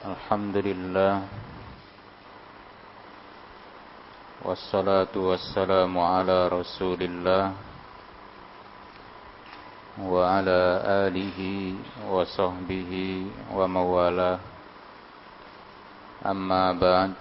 الحمد 0.00 0.56
لله 0.56 1.12
والصلاة 4.46 5.14
والسلام 5.16 5.92
على 5.98 6.38
رسول 6.48 7.00
الله 7.02 7.44
وعلى 10.00 10.60
آله 11.08 11.40
وصحبه 12.08 12.92
وموالاه 13.56 14.38
أما 16.26 16.62
بعد 16.72 17.12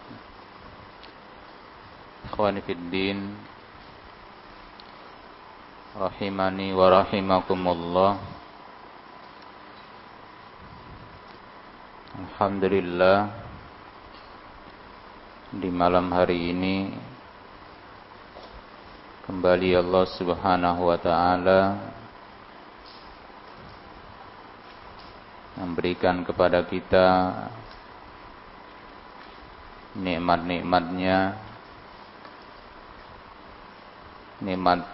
إخواني 2.31 2.61
في 2.61 2.71
الدين 2.71 3.19
رحمني 5.99 6.67
ورحمكم 6.73 7.61
الله 7.67 8.11
Alhamdulillah 12.40 13.28
di 15.60 15.68
malam 15.68 16.08
hari 16.08 16.56
ini 16.56 16.88
kembali 19.28 19.76
Allah 19.76 20.08
Subhanahu 20.08 20.88
wa 20.88 20.96
taala 20.96 21.60
memberikan 25.60 26.24
kepada 26.24 26.64
kita 26.64 27.08
nikmat-nikmatnya 30.00 31.36
nikmat 34.40 34.88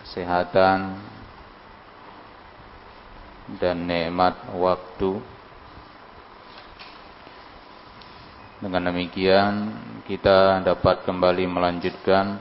kesehatan 0.00 0.96
dan 3.60 3.76
nikmat 3.84 4.40
waktu 4.56 5.20
Dengan 8.62 8.94
demikian 8.94 9.74
kita 10.06 10.62
dapat 10.62 11.02
kembali 11.02 11.50
melanjutkan 11.50 12.38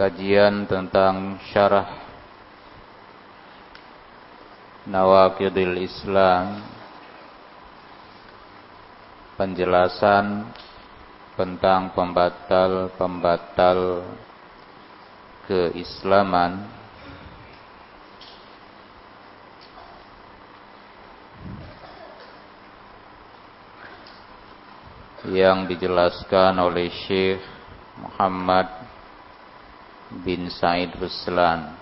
kajian 0.00 0.64
tentang 0.64 1.36
syarah 1.52 1.92
Nawakidil 4.88 5.76
Islam 5.76 6.64
penjelasan 9.36 10.48
tentang 11.36 11.92
pembatal-pembatal 11.92 14.08
keislaman 15.44 16.75
yang 25.26 25.66
dijelaskan 25.66 26.54
oleh 26.62 26.86
Syekh 27.06 27.42
Muhammad 27.98 28.70
bin 30.22 30.46
Said 30.52 30.94
Ruslan. 30.94 31.74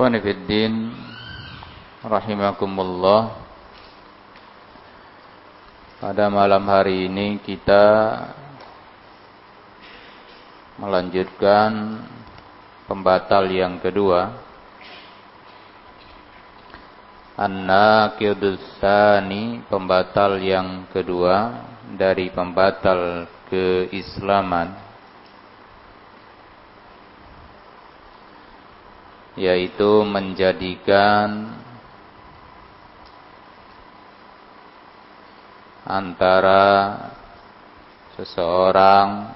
Khonifuddin 0.00 0.96
rahimakumullah 2.00 3.49
pada 6.00 6.32
malam 6.32 6.64
hari 6.64 7.12
ini 7.12 7.36
kita 7.44 7.84
melanjutkan 10.80 12.00
pembatal 12.88 13.44
yang 13.52 13.76
kedua. 13.84 14.48
An-Naqidusani 17.36 19.68
pembatal 19.68 20.40
yang 20.40 20.88
kedua 20.88 21.68
dari 21.92 22.32
pembatal 22.32 23.28
keislaman 23.52 24.72
yaitu 29.36 30.00
menjadikan 30.08 31.60
antara 35.90 36.94
seseorang 38.14 39.34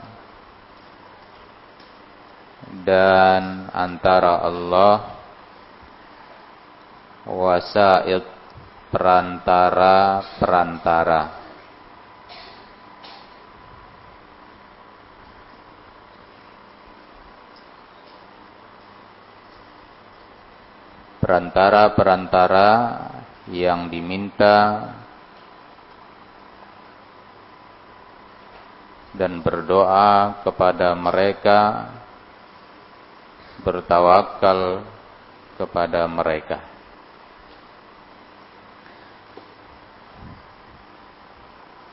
dan 2.86 3.66
antara 3.74 4.46
Allah 4.46 5.18
wasaid 7.26 8.22
perantara-perantara 8.94 11.42
perantara-perantara 21.18 22.70
yang 23.48 23.88
diminta 23.88 24.92
dan 29.14 29.38
berdoa 29.38 30.42
kepada 30.42 30.90
mereka 30.98 31.90
bertawakal 33.62 34.82
kepada 35.54 36.04
mereka. 36.10 36.58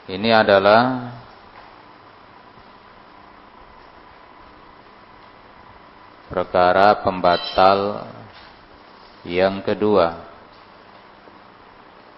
Ini 0.10 0.34
adalah 0.34 1.14
perkara 6.28 7.00
pembatal 7.06 8.10
yang 9.24 9.62
kedua 9.62 10.26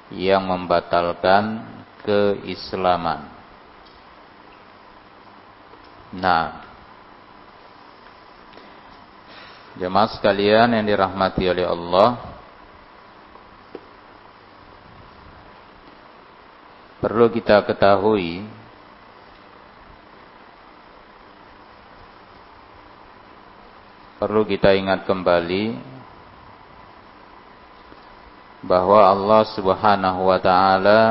yang 0.09 0.47
membatalkan 0.47 1.59
keislaman 2.02 3.32
Nah, 6.13 6.62
jemaah 9.81 10.13
sekalian 10.13 10.78
yang 10.78 10.85
dirahmati 10.85 11.50
oleh 11.50 11.66
Allah, 11.66 12.22
perlu 17.01 17.34
kita 17.34 17.66
ketahui. 17.66 18.46
Perlu 24.22 24.45
kita 24.45 24.78
ingat 24.78 25.09
kembali. 25.09 25.91
Bahwa 28.63 29.03
Allah 29.03 29.44
Subhanahu 29.51 30.31
wa 30.31 30.40
taala 30.40 31.01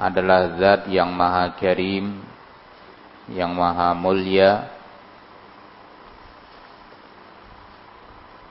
adalah 0.00 0.56
zat 0.56 0.88
yang 0.88 1.12
maha 1.12 1.52
karim 1.60 2.35
yang 3.30 3.50
maha 3.54 3.90
mulia. 3.96 4.70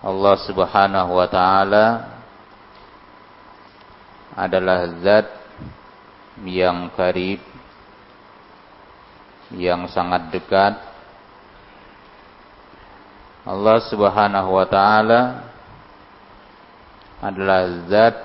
Allah 0.05 0.35
subhanahu 0.45 1.11
wa 1.17 1.27
ta'ala 1.31 1.85
adalah 4.35 4.91
zat 5.01 5.27
yang 6.43 6.91
karib 6.93 7.39
yang 9.55 9.87
sangat 9.89 10.29
dekat. 10.29 10.75
Allah 13.47 13.77
subhanahu 13.87 14.49
wa 14.57 14.67
ta'ala 14.67 15.21
adalah 17.23 17.61
zat 17.89 18.15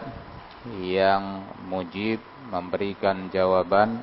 yang 0.85 1.47
mujib 1.65 2.21
memberikan 2.51 3.31
jawaban 3.33 4.03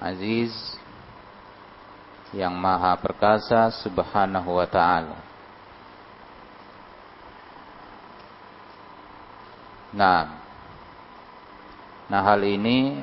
Aziz 0.00 0.50
yang 2.34 2.54
Maha 2.58 2.98
Perkasa 2.98 3.70
Subhanahu 3.78 4.58
wa 4.58 4.66
taala. 4.66 5.18
Nah, 9.94 10.26
nah 12.10 12.20
hal 12.26 12.42
ini 12.42 12.98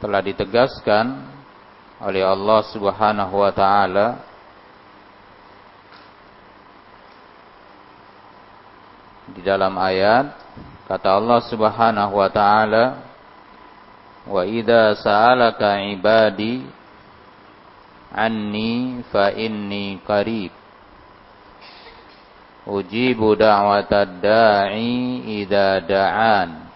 telah 0.00 0.24
ditegaskan 0.24 1.28
oleh 2.00 2.24
Allah 2.24 2.60
Subhanahu 2.72 3.34
wa 3.36 3.52
taala 3.52 4.06
di 9.30 9.44
dalam 9.44 9.76
ayat 9.76 10.32
kata 10.88 11.08
Allah 11.18 11.40
Subhanahu 11.46 12.14
wa 12.18 12.28
taala 12.28 12.84
wa 14.26 14.42
idza 14.46 14.94
sa'alaka 14.98 15.82
ibadi 15.94 16.62
anni 18.14 19.02
fa 19.10 19.32
inni 19.34 19.98
qarib. 20.06 20.52
Ujibu 22.62 23.34
da'watad 23.34 24.22
da'i 24.22 25.42
idza 25.42 25.82
da'an. 25.82 26.70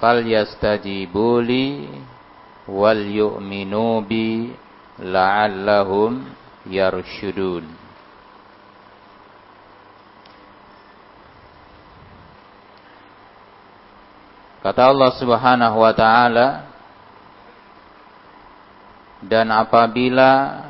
Falyastajibu 0.00 1.44
li 1.44 1.84
wal 2.64 3.02
yu'minu 3.04 4.00
bi 4.08 4.48
la'allahum 5.02 6.24
yarshudun 6.64 7.81
Kata 14.62 14.94
Allah 14.94 15.10
Subhanahu 15.18 15.76
wa 15.82 15.90
taala 15.90 16.70
dan 19.26 19.50
apabila 19.50 20.62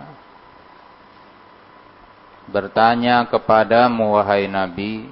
bertanya 2.48 3.28
kepada 3.28 3.92
wahai 3.92 4.48
Nabi 4.48 5.08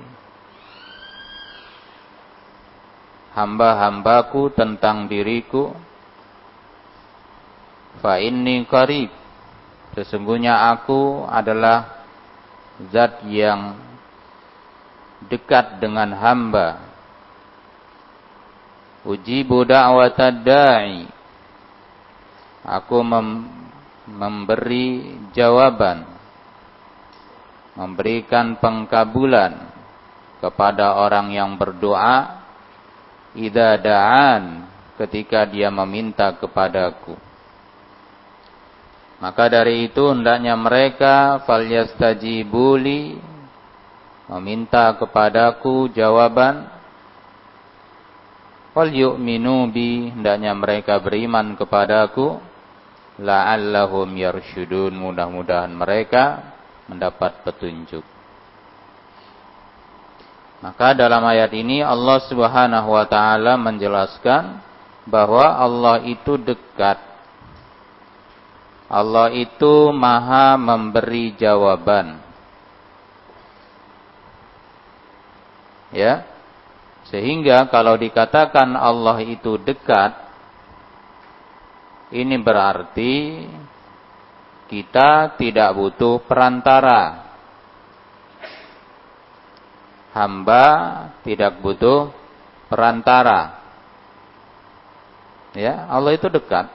hamba-hambaku 3.36 4.52
tentang 4.56 5.08
diriku 5.08 5.76
fa 8.00 8.16
inni 8.16 8.64
qarib 8.64 9.12
sesungguhnya 9.92 10.72
aku 10.72 11.28
adalah 11.28 12.04
zat 12.88 13.24
yang 13.28 13.76
dekat 15.28 15.80
dengan 15.80 16.16
hamba 16.16 16.89
Ujibu 19.05 19.64
da'watad 19.64 20.44
da'i. 20.44 21.08
Aku 22.64 23.00
mem 23.00 23.49
memberi 24.11 25.17
jawaban. 25.32 26.05
Memberikan 27.79 28.61
pengkabulan 28.61 29.70
kepada 30.43 31.00
orang 31.00 31.32
yang 31.32 31.56
berdoa 31.56 32.44
idza 33.32 33.79
da'an 33.81 34.69
ketika 35.00 35.49
dia 35.49 35.73
meminta 35.73 36.37
kepadaku. 36.37 37.17
Maka 39.20 39.52
dari 39.52 39.88
itu 39.88 40.12
hendaknya 40.12 40.56
mereka 40.56 41.44
falyastajibuli 41.44 43.20
meminta 44.32 44.97
kepadaku 44.97 45.93
jawaban 45.93 46.79
Wal 48.70 48.94
yu'minu 48.94 49.67
bi 49.75 50.14
hendaknya 50.14 50.55
mereka 50.55 51.02
beriman 51.02 51.58
kepadaku 51.58 52.38
la'allahum 53.19 54.14
yarsyudun 54.14 54.94
mudah-mudahan 54.94 55.75
mereka 55.75 56.55
mendapat 56.87 57.43
petunjuk. 57.43 58.06
Maka 60.61 60.93
dalam 60.93 61.25
ayat 61.25 61.50
ini 61.56 61.81
Allah 61.81 62.20
Subhanahu 62.28 62.93
wa 62.93 63.06
taala 63.08 63.56
menjelaskan 63.56 64.61
bahwa 65.08 65.56
Allah 65.56 66.05
itu 66.05 66.37
dekat. 66.37 67.00
Allah 68.90 69.32
itu 69.32 69.94
Maha 69.94 70.58
memberi 70.61 71.32
jawaban. 71.38 72.20
Ya, 75.90 76.29
sehingga 77.10 77.66
kalau 77.66 77.98
dikatakan 77.98 78.78
Allah 78.78 79.18
itu 79.26 79.58
dekat, 79.58 80.14
ini 82.14 82.38
berarti 82.38 83.46
kita 84.70 85.34
tidak 85.34 85.74
butuh 85.74 86.22
perantara. 86.22 87.30
Hamba 90.14 90.66
tidak 91.26 91.58
butuh 91.58 92.14
perantara. 92.70 93.58
Ya, 95.58 95.90
Allah 95.90 96.14
itu 96.14 96.30
dekat. 96.30 96.70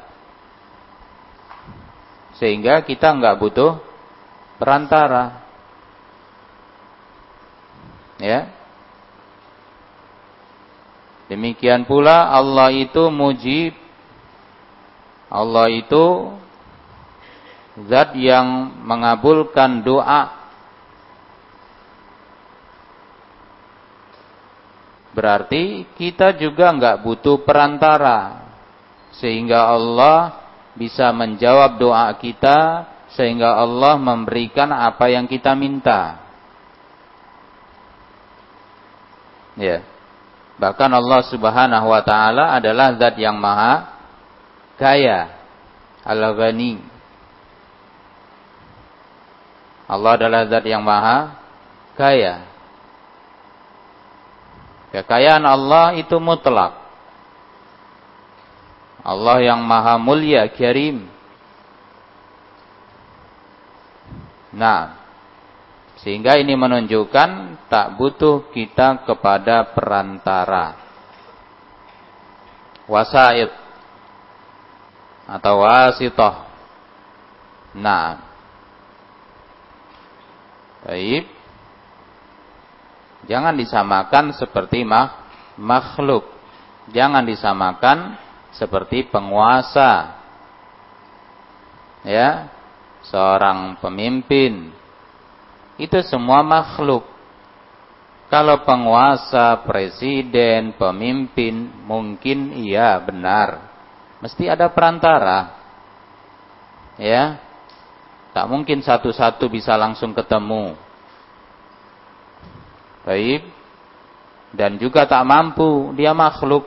Sehingga 2.35 2.83
kita 2.83 3.15
nggak 3.15 3.39
butuh 3.39 3.79
perantara. 4.59 5.47
Ya, 8.19 8.54
Demikian 11.25 11.89
pula 11.89 12.29
Allah 12.29 12.69
itu 12.69 13.09
mujib. 13.09 13.73
Allah 15.25 15.73
itu 15.73 16.37
zat 17.89 18.13
yang 18.13 18.69
mengabulkan 18.85 19.81
doa. 19.81 20.45
Berarti 25.17 25.89
kita 25.97 26.37
juga 26.37 26.69
nggak 26.69 27.01
butuh 27.01 27.41
perantara. 27.41 28.45
Sehingga 29.17 29.65
Allah 29.65 30.45
bisa 30.77 31.09
menjawab 31.09 31.81
doa 31.81 32.05
kita. 32.21 32.85
Sehingga 33.17 33.57
Allah 33.57 33.97
memberikan 33.97 34.69
apa 34.69 35.09
yang 35.09 35.25
kita 35.25 35.57
minta. 35.57 36.21
Ya. 39.57 39.79
Yeah. 39.79 39.94
Bahkan 40.55 40.91
Allah 40.91 41.21
Subhanahu 41.27 41.87
wa 41.91 42.01
taala 42.03 42.55
adalah 42.55 42.95
zat 42.95 43.15
yang 43.19 43.35
maha 43.35 43.91
kaya. 44.79 45.35
Al-Ghani. 46.05 46.79
Allah 49.85 50.11
adalah 50.15 50.41
zat 50.47 50.63
yang 50.63 50.81
maha 50.81 51.35
kaya. 51.99 52.45
Kekayaan 54.95 55.43
Allah 55.43 55.99
itu 55.99 56.15
mutlak. 56.23 56.71
Allah 59.05 59.37
yang 59.43 59.61
maha 59.61 59.99
mulia, 60.01 60.47
kirim. 60.49 61.05
Nah, 64.55 65.04
sehingga 66.05 66.37
ini 66.37 66.53
menunjukkan 66.53 67.65
tak 67.65 67.97
butuh 67.97 68.53
kita 68.53 69.09
kepada 69.09 69.73
perantara. 69.73 70.77
Wasaid 72.85 73.49
atau 75.25 75.65
wasitoh. 75.65 76.45
Nah. 77.73 78.21
Baik. 80.85 81.25
Jangan 83.25 83.57
disamakan 83.57 84.29
seperti 84.37 84.85
makhluk. 85.57 86.29
Jangan 86.93 87.25
disamakan 87.25 88.13
seperti 88.53 89.09
penguasa. 89.09 90.21
Ya, 92.05 92.53
seorang 93.09 93.81
pemimpin 93.81 94.74
itu 95.75 95.99
semua 96.07 96.39
makhluk. 96.39 97.03
Kalau 98.25 98.65
penguasa, 98.65 99.53
presiden, 99.63 100.73
pemimpin, 100.75 101.69
mungkin 101.85 102.57
iya 102.57 102.97
benar. 102.97 103.69
Mesti 104.23 104.49
ada 104.49 104.71
perantara. 104.71 105.53
Ya. 106.97 107.37
Tak 108.35 108.51
mungkin 108.51 108.83
satu-satu 108.83 109.47
bisa 109.47 109.77
langsung 109.79 110.11
ketemu. 110.11 110.75
Baik. 113.05 113.47
Dan 114.55 114.79
juga 114.81 115.05
tak 115.05 115.23
mampu, 115.23 115.93
dia 115.95 116.11
makhluk. 116.11 116.65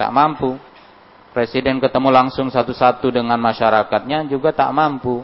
Tak 0.00 0.10
mampu. 0.10 0.56
Presiden 1.36 1.78
ketemu 1.78 2.08
langsung 2.10 2.48
satu-satu 2.48 3.12
dengan 3.12 3.38
masyarakatnya 3.38 4.26
juga 4.26 4.50
tak 4.50 4.72
mampu. 4.72 5.22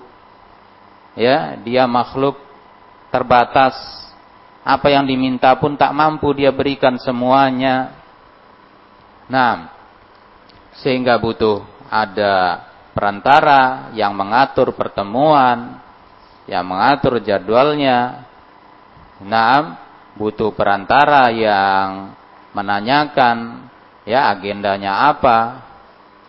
Ya, 1.18 1.56
dia 1.64 1.88
makhluk 1.88 2.47
terbatas. 3.08 3.74
Apa 4.64 4.92
yang 4.92 5.08
diminta 5.08 5.56
pun 5.56 5.80
tak 5.80 5.96
mampu 5.96 6.36
dia 6.36 6.52
berikan 6.52 7.00
semuanya. 7.00 7.96
Nah, 9.28 9.72
sehingga 10.84 11.16
butuh 11.16 11.64
ada 11.88 12.68
perantara 12.92 13.88
yang 13.96 14.12
mengatur 14.12 14.76
pertemuan, 14.76 15.80
yang 16.44 16.64
mengatur 16.68 17.20
jadwalnya. 17.24 18.28
Nah, 19.24 19.80
butuh 20.16 20.52
perantara 20.52 21.32
yang 21.32 22.12
menanyakan 22.52 23.68
ya 24.04 24.28
agendanya 24.32 25.08
apa. 25.12 25.64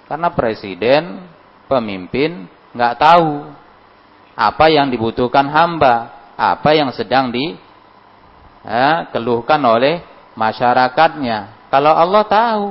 Karena 0.08 0.32
presiden, 0.32 1.28
pemimpin 1.70 2.50
nggak 2.74 2.96
tahu 2.98 3.50
apa 4.40 4.66
yang 4.72 4.88
dibutuhkan 4.88 5.46
hamba 5.52 6.19
apa 6.39 6.72
yang 6.72 6.96
sedang 6.96 7.36
di 7.36 7.60
ya, 8.63 9.12
oleh 9.12 10.00
masyarakatnya. 10.39 11.67
Kalau 11.67 11.91
Allah 11.91 12.24
tahu, 12.24 12.67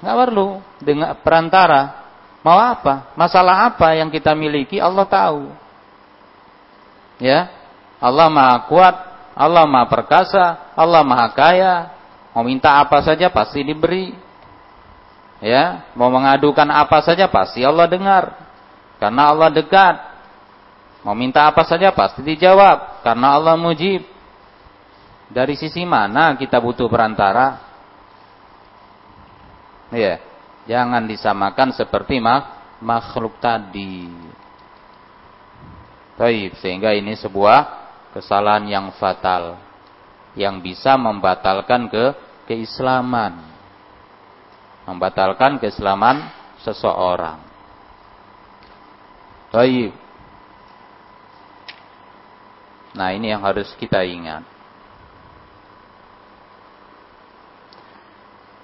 nggak 0.00 0.16
perlu 0.16 0.48
dengan 0.80 1.12
perantara. 1.20 2.08
Mau 2.40 2.56
apa? 2.56 3.12
Masalah 3.18 3.68
apa 3.68 3.92
yang 3.92 4.08
kita 4.08 4.32
miliki 4.32 4.80
Allah 4.80 5.04
tahu. 5.04 5.52
Ya, 7.20 7.52
Allah 8.00 8.32
maha 8.32 8.64
kuat, 8.70 8.96
Allah 9.36 9.68
maha 9.68 9.86
perkasa, 9.92 10.72
Allah 10.72 11.04
maha 11.04 11.28
kaya. 11.36 11.92
Mau 12.32 12.44
minta 12.44 12.76
apa 12.80 13.04
saja 13.04 13.28
pasti 13.28 13.60
diberi. 13.64 14.16
Ya, 15.44 15.84
mau 15.92 16.08
mengadukan 16.08 16.68
apa 16.72 17.04
saja 17.04 17.28
pasti 17.28 17.60
Allah 17.60 17.84
dengar. 17.84 18.32
Karena 18.96 19.28
Allah 19.28 19.52
dekat. 19.52 20.15
Mau 21.06 21.14
minta 21.14 21.46
apa 21.46 21.62
saja 21.62 21.94
pasti 21.94 22.18
dijawab 22.26 23.06
karena 23.06 23.38
Allah 23.38 23.54
mujib. 23.54 24.02
Dari 25.30 25.54
sisi 25.54 25.86
mana 25.86 26.34
kita 26.34 26.58
butuh 26.58 26.90
perantara? 26.90 27.62
Ya, 29.94 30.18
jangan 30.66 31.06
disamakan 31.06 31.70
seperti 31.70 32.18
makhluk 32.82 33.38
tadi. 33.38 34.10
Baik, 36.18 36.58
sehingga 36.58 36.90
ini 36.90 37.14
sebuah 37.14 37.86
kesalahan 38.10 38.66
yang 38.66 38.90
fatal 38.98 39.62
yang 40.34 40.58
bisa 40.58 40.98
membatalkan 40.98 41.86
ke 41.86 42.04
keislaman. 42.50 43.46
Membatalkan 44.90 45.62
keislaman 45.62 46.34
seseorang. 46.66 47.38
Baik. 49.54 50.05
Nah, 52.96 53.12
ini 53.12 53.28
yang 53.28 53.44
harus 53.44 53.68
kita 53.76 54.00
ingat. 54.02 54.56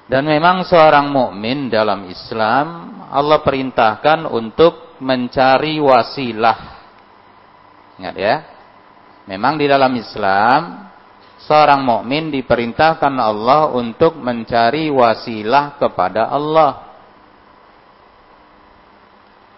Dan 0.09 0.29
memang 0.29 0.65
seorang 0.67 1.09
mukmin 1.09 1.73
dalam 1.73 2.05
Islam 2.09 2.67
Allah 3.13 3.41
perintahkan 3.41 4.29
untuk 4.29 5.01
mencari 5.01 5.81
wasilah. 5.81 6.59
Ingat 8.01 8.17
ya. 8.17 8.37
Memang 9.29 9.57
di 9.57 9.69
dalam 9.69 9.93
Islam 9.97 10.91
seorang 11.45 11.81
mukmin 11.81 12.29
diperintahkan 12.29 13.15
Allah 13.21 13.73
untuk 13.73 14.19
mencari 14.21 14.93
wasilah 14.93 15.81
kepada 15.81 16.29
Allah. 16.29 16.93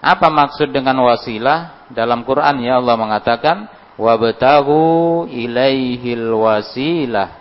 Apa 0.04 0.28
maksud 0.28 0.68
dengan 0.70 1.00
wasilah? 1.02 1.88
Dalam 1.90 2.22
Quran 2.22 2.62
ya 2.62 2.78
Allah 2.78 2.94
mengatakan 2.94 3.73
wabtagu 3.96 5.26
ilaihil 5.30 6.28
wasilah. 6.34 7.40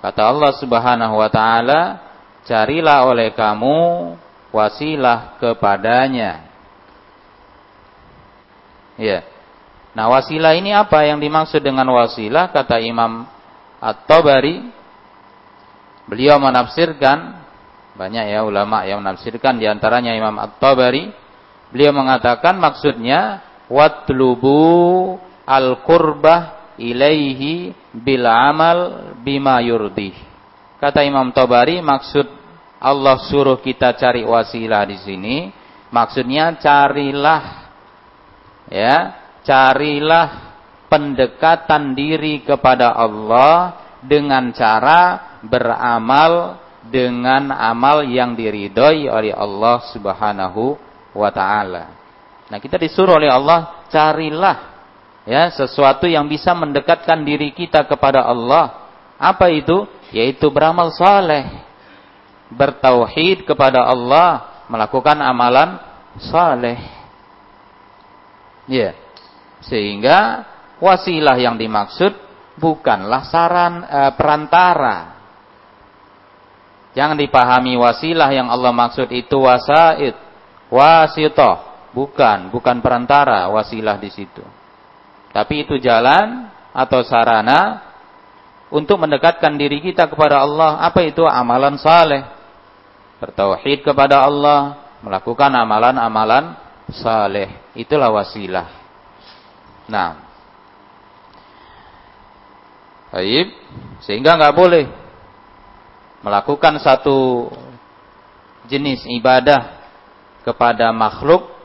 Kata 0.00 0.22
Allah 0.32 0.52
Subhanahu 0.56 1.14
wa 1.20 1.28
taala, 1.28 1.80
carilah 2.48 3.04
oleh 3.04 3.36
kamu 3.36 3.76
wasilah 4.50 5.36
kepadanya. 5.36 6.48
Ya. 9.00 9.24
Nah, 9.92 10.06
wasilah 10.08 10.54
ini 10.54 10.70
apa 10.70 11.04
yang 11.04 11.18
dimaksud 11.18 11.60
dengan 11.60 11.88
wasilah? 11.90 12.48
Kata 12.54 12.78
Imam 12.80 13.26
At-Tabari, 13.80 14.70
beliau 16.06 16.38
menafsirkan 16.38 17.42
banyak 17.98 18.32
ya 18.32 18.46
ulama 18.46 18.86
yang 18.86 19.02
menafsirkan 19.02 19.60
di 19.60 19.66
antaranya 19.68 20.14
Imam 20.14 20.38
At-Tabari 20.40 21.12
Beliau 21.70 21.94
mengatakan 21.94 22.58
maksudnya 22.58 23.46
watlubu 23.70 25.16
al-qurbah 25.46 26.74
ilaihi 26.80 27.74
bil 27.92 28.24
amal 28.24 29.12
bima 29.20 29.60
yurdi. 29.60 30.16
Kata 30.80 31.04
Imam 31.04 31.28
Tabari 31.36 31.84
maksud 31.84 32.24
Allah 32.80 33.20
suruh 33.28 33.60
kita 33.60 33.92
cari 33.92 34.24
wasilah 34.24 34.88
di 34.88 34.96
sini 34.96 35.36
maksudnya 35.92 36.56
carilah 36.56 37.68
ya, 38.72 38.96
carilah 39.44 40.56
pendekatan 40.88 41.92
diri 41.92 42.40
kepada 42.40 42.96
Allah 42.96 43.76
dengan 44.00 44.48
cara 44.56 45.38
beramal 45.44 46.56
dengan 46.80 47.52
amal 47.52 48.08
yang 48.08 48.32
diridhoi 48.32 49.04
oleh 49.12 49.36
Allah 49.36 49.84
Subhanahu 49.92 50.80
wa 51.12 51.28
taala. 51.28 51.92
Nah, 52.48 52.58
kita 52.58 52.80
disuruh 52.80 53.20
oleh 53.20 53.28
Allah 53.28 53.86
carilah 53.92 54.69
ya 55.28 55.52
sesuatu 55.52 56.08
yang 56.08 56.28
bisa 56.28 56.52
mendekatkan 56.56 57.20
diri 57.24 57.52
kita 57.52 57.84
kepada 57.84 58.24
Allah. 58.24 58.88
Apa 59.20 59.52
itu? 59.52 59.84
Yaitu 60.12 60.48
beramal 60.48 60.92
saleh. 60.92 61.46
Bertauhid 62.50 63.46
kepada 63.46 63.86
Allah, 63.86 64.64
melakukan 64.66 65.18
amalan 65.20 65.78
saleh. 66.18 66.80
Ya. 68.66 68.96
Sehingga 69.60 70.48
wasilah 70.80 71.36
yang 71.36 71.60
dimaksud 71.60 72.16
bukanlah 72.56 73.28
saran 73.28 73.84
e, 73.84 74.00
perantara. 74.16 75.20
Jangan 76.96 77.14
dipahami 77.14 77.78
wasilah 77.78 78.32
yang 78.34 78.50
Allah 78.50 78.74
maksud 78.74 79.12
itu 79.14 79.36
wasaid 79.46 80.16
wasitoh, 80.70 81.90
bukan, 81.92 82.48
bukan 82.54 82.78
perantara 82.78 83.50
wasilah 83.50 83.98
di 83.98 84.08
situ. 84.08 84.59
Tapi 85.30 85.66
itu 85.66 85.78
jalan 85.78 86.50
atau 86.74 87.00
sarana 87.06 87.90
untuk 88.70 88.98
mendekatkan 89.02 89.54
diri 89.54 89.82
kita 89.82 90.10
kepada 90.10 90.42
Allah. 90.42 90.82
Apa 90.82 91.02
itu 91.06 91.22
amalan 91.26 91.78
saleh? 91.78 92.22
Bertauhid 93.20 93.84
kepada 93.84 94.24
Allah, 94.24 94.90
melakukan 95.04 95.52
amalan-amalan 95.52 96.56
saleh. 96.90 97.70
Itulah 97.76 98.10
wasilah. 98.10 98.66
Nah, 99.90 100.10
baik, 103.10 103.50
sehingga 104.06 104.38
nggak 104.38 104.56
boleh 104.56 104.86
melakukan 106.22 106.78
satu 106.80 107.50
jenis 108.70 109.02
ibadah 109.08 109.82
kepada 110.46 110.94
makhluk 110.94 111.59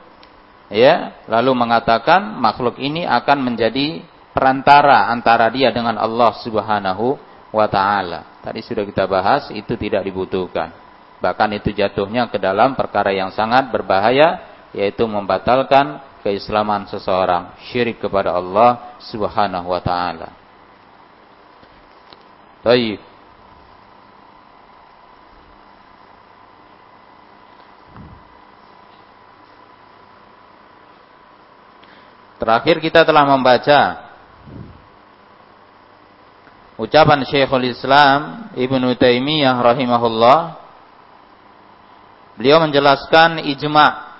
ya 0.69 1.25
lalu 1.29 1.51
mengatakan 1.53 2.37
makhluk 2.41 2.81
ini 2.81 3.05
akan 3.05 3.37
menjadi 3.41 4.01
perantara 4.35 5.07
antara 5.07 5.47
dia 5.47 5.71
dengan 5.71 5.95
Allah 5.95 6.35
Subhanahu 6.43 7.15
wa 7.55 7.67
taala. 7.71 8.43
Tadi 8.43 8.59
sudah 8.59 8.83
kita 8.83 9.07
bahas 9.07 9.47
itu 9.55 9.79
tidak 9.79 10.03
dibutuhkan. 10.03 10.75
Bahkan 11.23 11.49
itu 11.55 11.71
jatuhnya 11.71 12.27
ke 12.27 12.35
dalam 12.35 12.75
perkara 12.75 13.15
yang 13.15 13.31
sangat 13.31 13.71
berbahaya 13.71 14.43
yaitu 14.75 15.07
membatalkan 15.07 16.03
keislaman 16.19 16.83
seseorang, 16.91 17.55
syirik 17.71 18.03
kepada 18.03 18.35
Allah 18.35 18.99
Subhanahu 19.07 19.71
wa 19.71 19.79
taala. 19.79 20.35
Baik. 22.65 23.14
Terakhir 32.35 32.83
kita 32.83 33.07
telah 33.07 33.23
membaca 33.23 34.11
ucapan 36.75 37.23
Syekhul 37.23 37.71
Islam 37.71 38.51
Ibnu 38.55 38.91
Taimiyah 38.99 39.55
rahimahullah. 39.55 40.39
Beliau 42.35 42.59
menjelaskan 42.59 43.39
ijma 43.47 44.19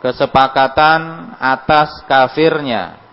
kesepakatan 0.00 1.32
atas 1.36 2.00
kafirnya. 2.08 3.04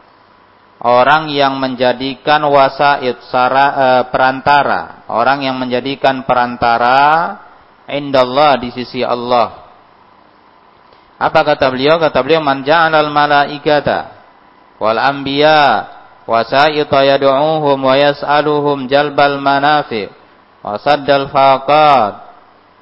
Orang 0.83 1.31
yang 1.31 1.63
menjadikan 1.63 2.43
wasaid 2.43 3.23
sara, 3.31 3.67
e, 3.71 3.87
perantara, 4.11 5.07
orang 5.07 5.47
yang 5.47 5.55
menjadikan 5.55 6.27
perantara 6.27 7.39
indallah 7.87 8.59
di 8.59 8.67
sisi 8.75 8.99
Allah 8.99 9.62
apa 11.23 11.39
kata 11.55 11.71
beliau? 11.71 11.95
Kata 12.03 12.19
beliau 12.19 12.43
man 12.43 12.67
ja'alal 12.67 13.07
malaikata 13.07 14.11
wal 14.75 14.99
anbiya 14.99 15.87
wasaita 16.27 16.99
yad'uuhum 17.15 17.79
wa 17.79 17.95
yas'aluhum 17.95 18.91
jalbal 18.91 19.39
manafi 19.39 20.11
wa 20.59 20.75
saddal 20.83 21.31
faqat 21.31 22.13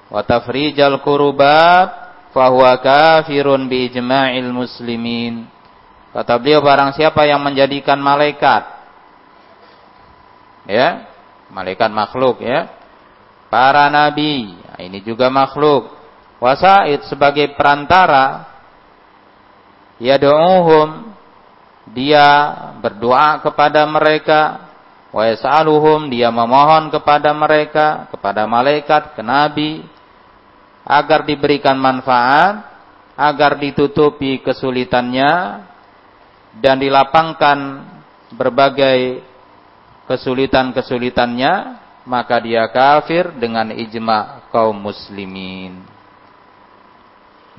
wa 0.09 0.21
tafrijal 0.25 0.97
kurubat 1.05 1.93
fahuwa 2.33 2.81
kafirun 2.81 3.69
bi 3.69 3.93
ijma'il 3.93 4.49
muslimin. 4.49 5.45
Kata 6.09 6.41
beliau 6.41 6.65
barang 6.65 6.97
siapa 6.97 7.29
yang 7.29 7.45
menjadikan 7.45 8.01
malaikat 8.01 8.65
ya, 10.65 11.05
malaikat 11.53 11.93
makhluk 11.93 12.41
ya. 12.41 12.73
Para 13.51 13.91
nabi, 13.91 14.55
ini 14.79 14.99
juga 15.03 15.27
makhluk 15.27 16.00
wasaid 16.41 17.05
sebagai 17.05 17.53
perantara 17.53 18.49
ya 20.01 20.17
do'uhum 20.17 21.13
dia 21.93 22.25
berdoa 22.81 23.37
kepada 23.45 23.85
mereka 23.85 24.71
wa 25.11 25.27
yas'aluhum 25.27 26.07
dia 26.07 26.31
memohon 26.31 26.89
kepada 26.89 27.35
mereka, 27.35 28.09
kepada 28.09 28.47
malaikat, 28.47 29.13
ke 29.13 29.21
nabi 29.21 29.83
agar 30.87 31.27
diberikan 31.27 31.77
manfaat, 31.77 32.65
agar 33.13 33.59
ditutupi 33.59 34.41
kesulitannya 34.41 35.61
dan 36.57 36.81
dilapangkan 36.81 37.59
berbagai 38.33 39.21
kesulitan-kesulitannya, 40.09 41.53
maka 42.07 42.35
dia 42.41 42.65
kafir 42.71 43.29
dengan 43.37 43.69
ijma 43.71 44.49
kaum 44.49 44.73
muslimin. 44.73 46.00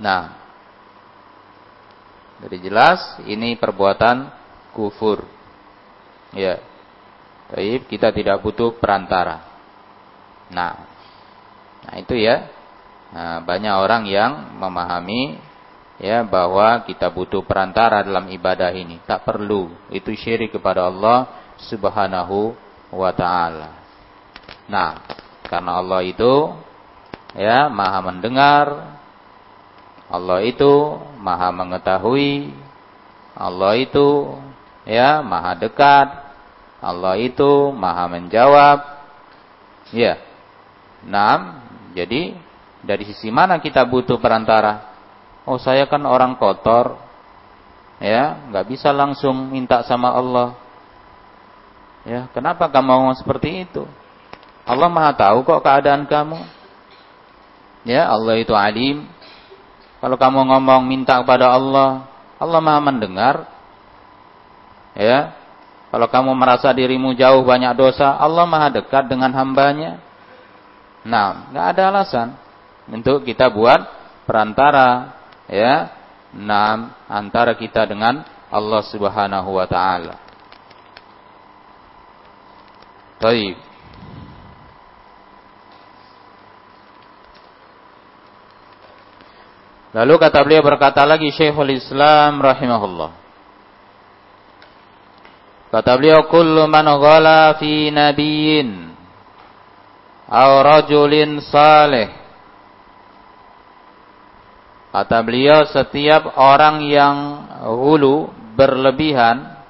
Nah, 0.00 0.42
jadi 2.42 2.56
jelas 2.58 3.22
ini 3.28 3.54
perbuatan 3.54 4.32
kufur. 4.75 5.22
Ya. 6.34 6.58
Taib 7.52 7.87
kita 7.87 8.11
tidak 8.11 8.40
butuh 8.40 8.75
perantara. 8.80 9.44
Nah, 10.50 10.75
nah 11.87 11.94
itu 12.00 12.16
ya. 12.16 12.49
Nah, 13.12 13.44
banyak 13.44 13.75
orang 13.76 14.08
yang 14.08 14.56
memahami 14.56 15.37
ya 16.00 16.25
bahwa 16.25 16.82
kita 16.88 17.12
butuh 17.12 17.44
perantara 17.44 18.00
dalam 18.02 18.26
ibadah 18.32 18.72
ini. 18.75 18.99
Tak 19.04 19.22
perlu. 19.22 19.70
Itu 19.92 20.11
syirik 20.16 20.56
kepada 20.56 20.88
Allah 20.88 21.28
Subhanahu 21.68 22.56
wa 22.90 23.12
taala. 23.14 23.70
Nah, 24.66 24.99
karena 25.46 25.78
Allah 25.78 26.00
itu 26.02 26.56
ya 27.37 27.70
Maha 27.70 28.00
mendengar. 28.02 28.66
Allah 30.12 30.45
itu 30.45 31.00
Maha 31.16 31.49
mengetahui. 31.49 32.52
Allah 33.33 33.73
itu 33.81 34.37
ya 34.85 35.25
Maha 35.25 35.57
dekat. 35.57 36.23
Allah 36.83 37.14
itu 37.14 37.71
maha 37.71 38.11
menjawab. 38.11 38.78
Ya. 39.95 40.19
Nah, 41.07 41.62
jadi 41.95 42.35
dari 42.83 43.07
sisi 43.07 43.31
mana 43.31 43.62
kita 43.62 43.87
butuh 43.87 44.19
perantara? 44.19 44.90
Oh, 45.47 45.62
saya 45.62 45.87
kan 45.87 46.02
orang 46.02 46.35
kotor. 46.35 46.99
Ya, 48.02 48.35
nggak 48.50 48.66
bisa 48.66 48.90
langsung 48.90 49.54
minta 49.54 49.87
sama 49.87 50.11
Allah. 50.11 50.59
Ya, 52.02 52.26
kenapa 52.35 52.66
kamu 52.66 52.90
ngomong 52.90 53.14
seperti 53.14 53.62
itu? 53.62 53.87
Allah 54.66 54.90
Maha 54.90 55.14
tahu 55.14 55.47
kok 55.47 55.62
keadaan 55.62 56.02
kamu. 56.11 56.42
Ya, 57.87 58.11
Allah 58.11 58.42
itu 58.42 58.50
alim. 58.59 59.07
Kalau 60.02 60.18
kamu 60.18 60.50
ngomong 60.50 60.82
minta 60.82 61.23
kepada 61.23 61.54
Allah, 61.54 62.11
Allah 62.42 62.59
Maha 62.59 62.80
mendengar. 62.82 63.47
Ya, 64.99 65.32
kalau 65.92 66.09
kamu 66.09 66.32
merasa 66.32 66.73
dirimu 66.73 67.12
jauh 67.12 67.44
banyak 67.44 67.76
dosa, 67.76 68.16
Allah 68.16 68.49
maha 68.49 68.73
dekat 68.73 69.12
dengan 69.12 69.28
hambanya. 69.37 70.00
Nah, 71.04 71.52
nggak 71.52 71.66
ada 71.76 71.82
alasan 71.92 72.28
untuk 72.88 73.28
kita 73.28 73.52
buat 73.52 73.85
perantara, 74.25 75.12
ya, 75.52 75.92
nah, 76.32 76.97
antara 77.12 77.52
kita 77.52 77.85
dengan 77.85 78.25
Allah 78.49 78.82
Subhanahu 78.88 79.52
Wa 79.52 79.66
Taala. 79.68 80.16
Baik. 83.21 83.72
Lalu 89.92 90.14
kata 90.16 90.40
beliau 90.40 90.64
berkata 90.64 91.04
lagi 91.04 91.28
Syekhul 91.28 91.76
Islam 91.76 92.40
rahimahullah. 92.40 93.12
Kata 95.69 95.93
beliau 96.00 96.28
kullu 96.32 96.64
man 96.69 96.84
ghala 96.84 97.56
fi 97.60 97.93
nabiyyin 97.93 98.93
aw 100.32 100.50
rajulin 100.64 101.45
salih. 101.45 102.08
Kata 104.93 105.21
beliau 105.25 105.64
setiap 105.69 106.36
orang 106.40 106.84
yang 106.84 107.17
hulu 107.64 108.28
berlebihan 108.56 109.60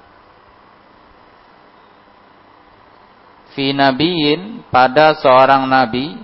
fi 3.54 3.70
nabiyyin 3.74 4.66
pada 4.70 5.18
seorang 5.18 5.66
nabi 5.66 6.18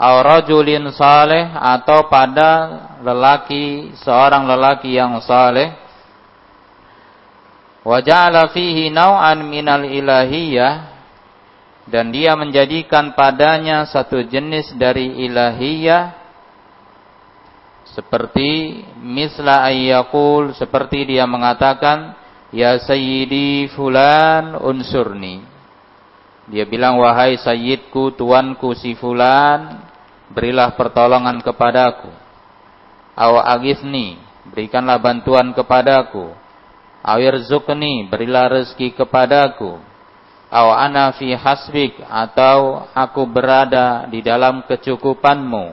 aw 0.00 0.24
rajulin 0.24 0.88
saleh 0.96 1.52
atau 1.52 2.08
pada 2.08 2.52
lelaki 3.04 3.92
seorang 4.00 4.48
lelaki 4.48 4.96
yang 4.96 5.20
saleh. 5.20 5.76
Wa 7.84 8.00
ja'ala 8.00 8.48
fihi 8.48 8.88
naw'an 8.88 9.44
minal 9.44 9.84
ilahiyah 9.84 10.88
dan 11.84 12.08
dia 12.08 12.32
menjadikan 12.32 13.12
padanya 13.12 13.84
satu 13.84 14.24
jenis 14.24 14.72
dari 14.80 15.20
ilahiyah 15.28 16.16
seperti 17.92 18.80
misla 19.00 19.68
ayyakul 19.68 20.56
seperti 20.56 21.12
dia 21.12 21.28
mengatakan 21.28 22.16
ya 22.48 22.80
sayyidi 22.80 23.68
fulan 23.76 24.56
unsurni. 24.56 25.44
Dia 26.48 26.64
bilang 26.64 26.98
wahai 26.98 27.36
sayyidku 27.36 28.16
tuanku 28.16 28.74
si 28.74 28.96
fulan 28.98 29.89
berilah 30.30 30.74
pertolongan 30.78 31.42
kepadaku 31.42 32.10
aw 33.18 33.32
agisni 33.58 34.16
berikanlah 34.50 34.98
bantuan 35.02 35.52
kepadaku 35.52 36.32
Awir 37.00 37.40
zukni, 37.48 38.04
berilah 38.12 38.52
rezeki 38.52 38.92
kepadaku. 38.92 39.80
Aw 40.50 40.68
ana 40.76 41.16
fi 41.16 41.32
hasbik, 41.32 41.96
atau 42.04 42.84
aku 42.92 43.24
berada 43.24 44.04
di 44.10 44.20
dalam 44.20 44.66
kecukupanmu. 44.68 45.66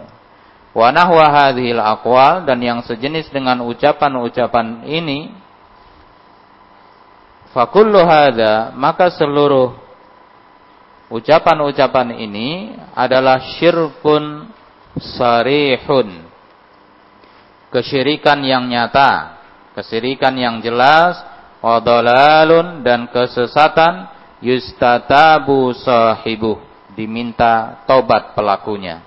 Wa 0.72 0.88
nahwa 0.94 1.26
hadhil 1.28 1.84
aqwal, 1.84 2.48
dan 2.48 2.64
yang 2.64 2.80
sejenis 2.86 3.28
dengan 3.34 3.60
ucapan-ucapan 3.66 4.88
ini, 4.88 5.36
fakullu 7.52 8.00
hadha, 8.08 8.72
maka 8.78 9.12
seluruh 9.12 9.76
ucapan-ucapan 11.10 12.18
ini 12.20 12.76
adalah 12.96 13.58
syirkun 13.60 14.52
sarihun. 14.98 16.28
Kesyirikan 17.68 18.42
yang 18.48 18.66
nyata 18.72 19.38
Kesirikan 19.78 20.34
yang 20.34 20.58
jelas, 20.58 21.22
wadalalun 21.62 22.82
dan 22.82 23.06
kesesatan 23.14 24.10
yustatabu 24.42 25.70
sahibu 25.78 26.58
diminta 26.98 27.86
tobat 27.86 28.34
pelakunya. 28.34 29.06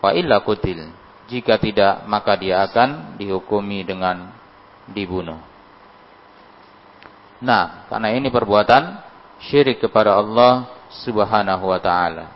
Wa 0.00 0.16
illa 0.16 0.40
kutil. 0.40 0.88
Jika 1.28 1.60
tidak 1.60 2.08
maka 2.08 2.32
dia 2.40 2.64
akan 2.64 3.20
dihukumi 3.20 3.84
dengan 3.84 4.32
dibunuh. 4.88 5.36
Nah, 7.44 7.84
karena 7.92 8.16
ini 8.16 8.32
perbuatan 8.32 9.04
syirik 9.52 9.84
kepada 9.84 10.16
Allah 10.16 10.77
Subhanahu 10.92 11.64
wa 11.68 11.78
taala. 11.80 12.26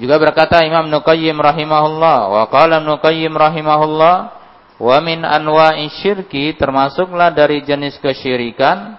Juga 0.00 0.16
berkata 0.16 0.64
Imam 0.64 0.88
Nuqayyim 0.88 1.36
rahimahullah 1.36 2.18
wa 2.32 2.44
qala 2.48 2.80
Nuqayyim 2.80 3.36
rahimahullah 3.36 4.40
Wa 4.80 4.96
min 5.04 5.20
anwa'i 5.28 5.92
syirki 6.00 6.56
termasuklah 6.56 7.28
dari 7.36 7.60
jenis 7.60 8.00
kesyirikan 8.00 8.96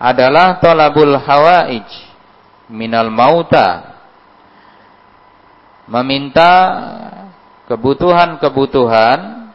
adalah 0.00 0.56
talabul 0.64 1.12
hawaij 1.12 1.84
minal 2.72 3.12
mauta 3.12 4.00
meminta 5.84 6.52
kebutuhan-kebutuhan 7.68 9.52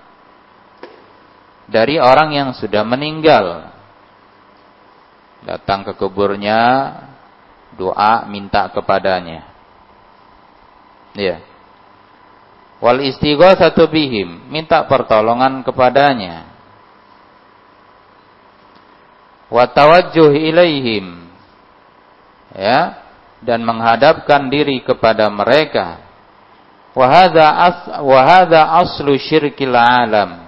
dari 1.66 1.98
orang 1.98 2.30
yang 2.38 2.50
sudah 2.54 2.86
meninggal 2.86 3.74
datang 5.46 5.86
ke 5.86 5.94
kuburnya 5.96 6.92
doa 7.78 8.26
minta 8.26 8.68
kepadanya. 8.74 9.48
Ya 11.16 11.40
wal 12.86 13.02
satu 13.58 13.88
bihim 13.90 14.52
minta 14.52 14.84
pertolongan 14.86 15.64
kepadanya. 15.64 16.54
Wa 19.50 19.70
tawajjuh 19.70 20.34
ilaihim 20.34 21.30
ya 22.54 22.98
dan 23.42 23.62
menghadapkan 23.62 24.50
diri 24.50 24.82
kepada 24.86 25.30
mereka. 25.30 26.02
Wa 26.96 27.06
hadza 27.10 27.46
as 27.46 27.78
wa 28.02 28.20
hadza 28.26 28.62
aslu 28.86 29.18
syirkil 29.18 29.76
alam. 29.76 30.46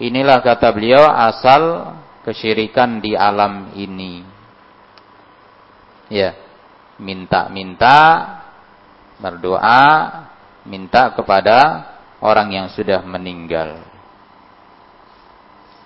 Inilah 0.00 0.42
kata 0.42 0.68
beliau 0.74 1.06
asal 1.06 1.94
kesyirikan 2.24 3.04
di 3.04 3.12
alam 3.12 3.76
ini 3.76 4.24
ya 6.08 6.32
minta-minta 6.98 8.00
berdoa 9.20 9.84
minta 10.64 11.12
kepada 11.12 11.88
orang 12.24 12.48
yang 12.50 12.66
sudah 12.72 13.04
meninggal. 13.04 13.84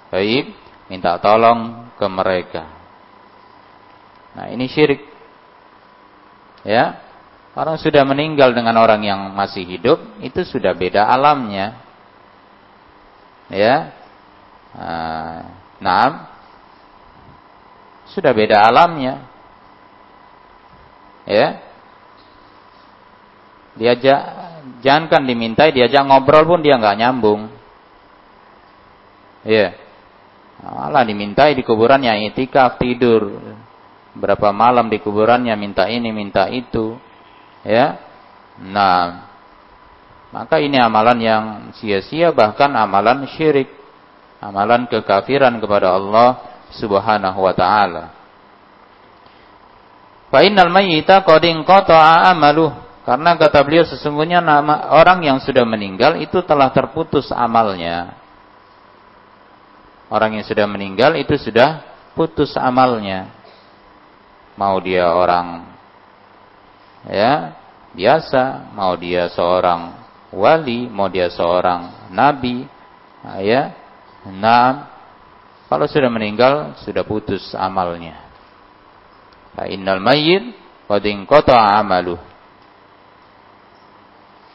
Baik, 0.08 0.54
minta 0.88 1.18
tolong 1.20 1.92
ke 1.98 2.06
mereka. 2.08 2.64
Nah, 4.38 4.46
ini 4.48 4.70
syirik. 4.70 5.02
Ya. 6.62 7.04
Orang 7.58 7.74
sudah 7.74 8.06
meninggal 8.06 8.54
dengan 8.54 8.78
orang 8.78 9.02
yang 9.02 9.34
masih 9.34 9.66
hidup, 9.66 9.98
itu 10.22 10.46
sudah 10.46 10.70
beda 10.78 11.10
alamnya. 11.10 11.74
Ya. 13.50 13.90
Nah, 14.78 15.57
sudah 18.10 18.32
beda 18.34 18.66
alamnya. 18.66 19.22
Ya. 21.28 21.60
Diajak 23.78 24.20
jangankan 24.82 25.22
dimintai, 25.28 25.70
diajak 25.70 26.02
ngobrol 26.02 26.48
pun 26.48 26.60
dia 26.64 26.80
nggak 26.80 26.98
nyambung. 26.98 27.52
Ya. 29.46 29.76
Malah 30.58 31.06
dimintai 31.06 31.54
di 31.54 31.62
kuburannya 31.62 32.26
itikaf 32.32 32.82
tidur. 32.82 33.38
Berapa 34.18 34.50
malam 34.50 34.90
di 34.90 34.98
kuburannya 34.98 35.54
minta 35.54 35.86
ini, 35.86 36.10
minta 36.10 36.50
itu. 36.50 36.98
Ya. 37.62 38.02
Nah, 38.58 39.30
maka 40.34 40.58
ini 40.58 40.74
amalan 40.74 41.18
yang 41.22 41.44
sia-sia 41.78 42.34
bahkan 42.34 42.74
amalan 42.74 43.30
syirik. 43.30 43.77
Amalan 44.38 44.86
kekafiran 44.86 45.58
kepada 45.58 45.98
Allah 45.98 46.38
Subhanahu 46.74 47.42
wa 47.42 47.54
taala. 47.56 48.14
Fa 50.28 50.44
innal 50.44 50.70
mayyita 50.70 51.24
qad 51.24 51.42
inqata'a 51.42 52.30
amaluh. 52.30 52.70
Karena 53.08 53.40
kata 53.40 53.64
beliau 53.64 53.88
sesungguhnya 53.88 54.44
nama 54.44 54.92
orang 54.92 55.24
yang 55.24 55.38
sudah 55.40 55.64
meninggal 55.64 56.20
itu 56.20 56.44
telah 56.44 56.68
terputus 56.68 57.32
amalnya. 57.32 58.12
Orang 60.12 60.36
yang 60.36 60.44
sudah 60.44 60.68
meninggal 60.68 61.16
itu 61.16 61.32
sudah 61.40 61.80
putus 62.12 62.52
amalnya. 62.60 63.32
Mau 64.60 64.76
dia 64.84 65.08
orang 65.08 65.64
ya 67.08 67.56
biasa, 67.96 68.74
mau 68.76 68.92
dia 68.98 69.30
seorang 69.32 69.96
wali, 70.34 70.90
mau 70.90 71.08
dia 71.08 71.32
seorang 71.32 72.12
nabi, 72.12 72.68
ya. 73.40 73.72
Nah, 74.28 74.88
kalau 75.68 75.84
sudah 75.88 76.08
meninggal, 76.12 76.76
sudah 76.84 77.04
putus 77.04 77.52
amalnya. 77.56 78.28
Fa 79.56 79.68
innal 79.68 80.00
mayyit 80.00 80.52
qad 80.88 81.04
inqata'a 81.04 81.80
amaluh. 81.80 82.20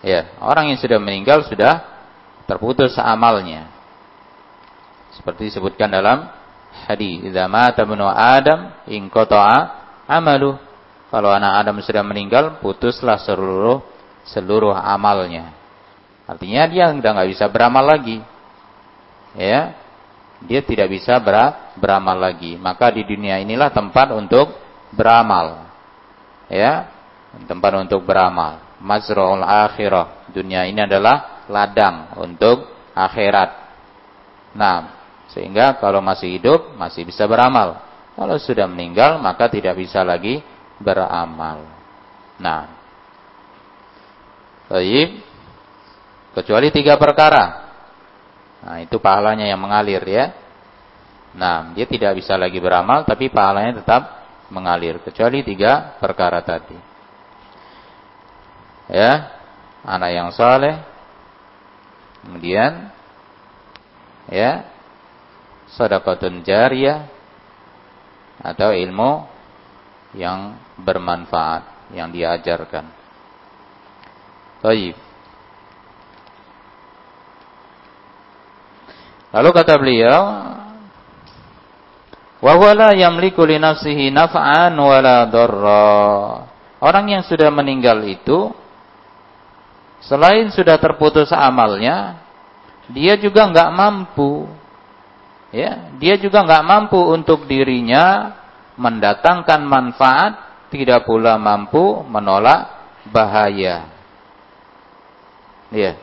Ya, 0.03 0.35
orang 0.43 0.73
yang 0.73 0.79
sudah 0.81 0.99
meninggal 0.99 1.47
sudah 1.47 1.85
terputus 2.49 2.97
amalnya. 2.99 3.71
Seperti 5.15 5.53
disebutkan 5.53 5.93
dalam 5.93 6.27
hadis, 6.89 7.23
"Idza 7.23 7.45
mata 7.45 7.85
ibnu 7.85 8.03
Adam 8.09 8.83
inqata'a 8.89 9.57
amaluh." 10.09 10.57
Kalau 11.13 11.29
anak 11.29 11.61
Adam 11.61 11.77
sudah 11.85 12.01
meninggal, 12.01 12.57
putuslah 12.57 13.21
seluruh 13.21 13.85
seluruh 14.25 14.73
amalnya. 14.73 15.53
Artinya 16.25 16.63
dia 16.65 16.89
sudah 16.89 17.11
nggak 17.13 17.29
bisa 17.29 17.45
beramal 17.51 17.85
lagi. 17.85 18.17
Ya, 19.33 19.73
dia 20.43 20.61
tidak 20.61 20.93
bisa 20.93 21.17
beramal 21.79 22.17
lagi. 22.19 22.59
Maka 22.59 22.93
di 22.93 23.01
dunia 23.07 23.39
inilah 23.41 23.71
tempat 23.73 24.13
untuk 24.13 24.53
beramal. 24.93 25.65
Ya, 26.51 26.91
tempat 27.49 27.81
untuk 27.81 28.05
beramal. 28.05 28.61
Mazra'ul 28.83 29.41
akhirah. 29.41 30.29
Dunia 30.29 30.67
ini 30.67 30.83
adalah 30.83 31.45
ladang 31.47 32.13
untuk 32.19 32.67
akhirat. 32.93 33.49
Nah, 34.53 35.01
sehingga 35.33 35.81
kalau 35.81 36.03
masih 36.03 36.37
hidup 36.37 36.77
masih 36.77 37.07
bisa 37.07 37.25
beramal. 37.25 37.81
Kalau 38.13 38.37
sudah 38.37 38.69
meninggal 38.69 39.17
maka 39.17 39.49
tidak 39.49 39.73
bisa 39.79 40.05
lagi 40.05 40.45
beramal. 40.77 41.65
Nah, 42.37 42.69
baik. 44.69 45.23
Kecuali 46.33 46.69
tiga 46.69 46.97
perkara. 46.97 47.62
Nah, 48.63 48.79
itu 48.79 48.95
pahalanya 48.97 49.43
yang 49.43 49.59
mengalir 49.59 50.03
ya. 50.07 50.31
Nah, 51.35 51.75
dia 51.75 51.83
tidak 51.83 52.15
bisa 52.17 52.39
lagi 52.39 52.61
beramal 52.61 53.03
tapi 53.03 53.27
pahalanya 53.27 53.83
tetap 53.83 54.23
mengalir 54.53 55.01
kecuali 55.03 55.43
tiga 55.43 55.97
perkara 55.99 56.39
tadi. 56.45 56.77
Ya, 58.87 59.31
anak 59.83 60.11
yang 60.13 60.29
soleh, 60.35 60.77
kemudian 62.21 62.91
ya 64.29 64.67
sedekatun 65.73 66.45
jariyah 66.45 67.09
atau 68.43 68.71
ilmu 68.71 69.25
yang 70.13 70.55
bermanfaat 70.77 71.91
yang 71.97 72.13
diajarkan. 72.13 72.85
Baik. 74.61 75.02
Lalu 79.33 79.49
kata 79.49 79.73
beliau, 79.81 80.21
wa 82.37 82.51
huwa 82.53 82.71
la 82.77 82.89
yamliku 82.93 83.41
li 83.49 83.57
nafsihi 83.57 84.13
naf'an 84.13 84.77
wala 84.77 85.25
darra. 85.25 85.97
Orang 86.77 87.09
yang 87.09 87.25
sudah 87.25 87.49
meninggal 87.49 87.97
itu 88.05 88.53
selain 90.05 90.53
sudah 90.53 90.77
terputus 90.77 91.33
amalnya, 91.33 92.21
dia 92.93 93.17
juga 93.17 93.49
nggak 93.49 93.69
mampu 93.73 94.45
ya, 95.49 95.89
dia 95.97 96.13
juga 96.21 96.45
nggak 96.45 96.63
mampu 96.67 97.01
untuk 97.01 97.49
dirinya 97.49 98.37
mendatangkan 98.77 99.65
manfaat, 99.65 100.33
tidak 100.69 101.09
pula 101.09 101.41
mampu 101.41 102.05
menolak 102.05 102.69
bahaya. 103.09 103.89
Ya. 105.73 105.97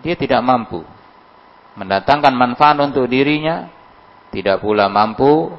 Dia 0.00 0.16
tidak 0.16 0.40
mampu 0.40 0.91
mendatangkan 1.78 2.34
manfaat 2.36 2.76
untuk 2.80 3.08
dirinya, 3.08 3.70
tidak 4.32 4.60
pula 4.60 4.88
mampu 4.88 5.52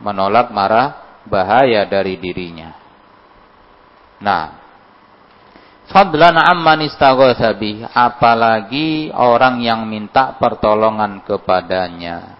menolak 0.00 0.52
marah 0.54 1.20
bahaya 1.26 1.84
dari 1.84 2.16
dirinya. 2.16 2.72
Nah, 4.18 4.58
fadlan 5.90 6.36
amman 6.36 6.88
istaghatha 6.88 7.54
apalagi 7.92 9.12
orang 9.14 9.60
yang 9.62 9.84
minta 9.86 10.36
pertolongan 10.36 11.22
kepadanya. 11.22 12.38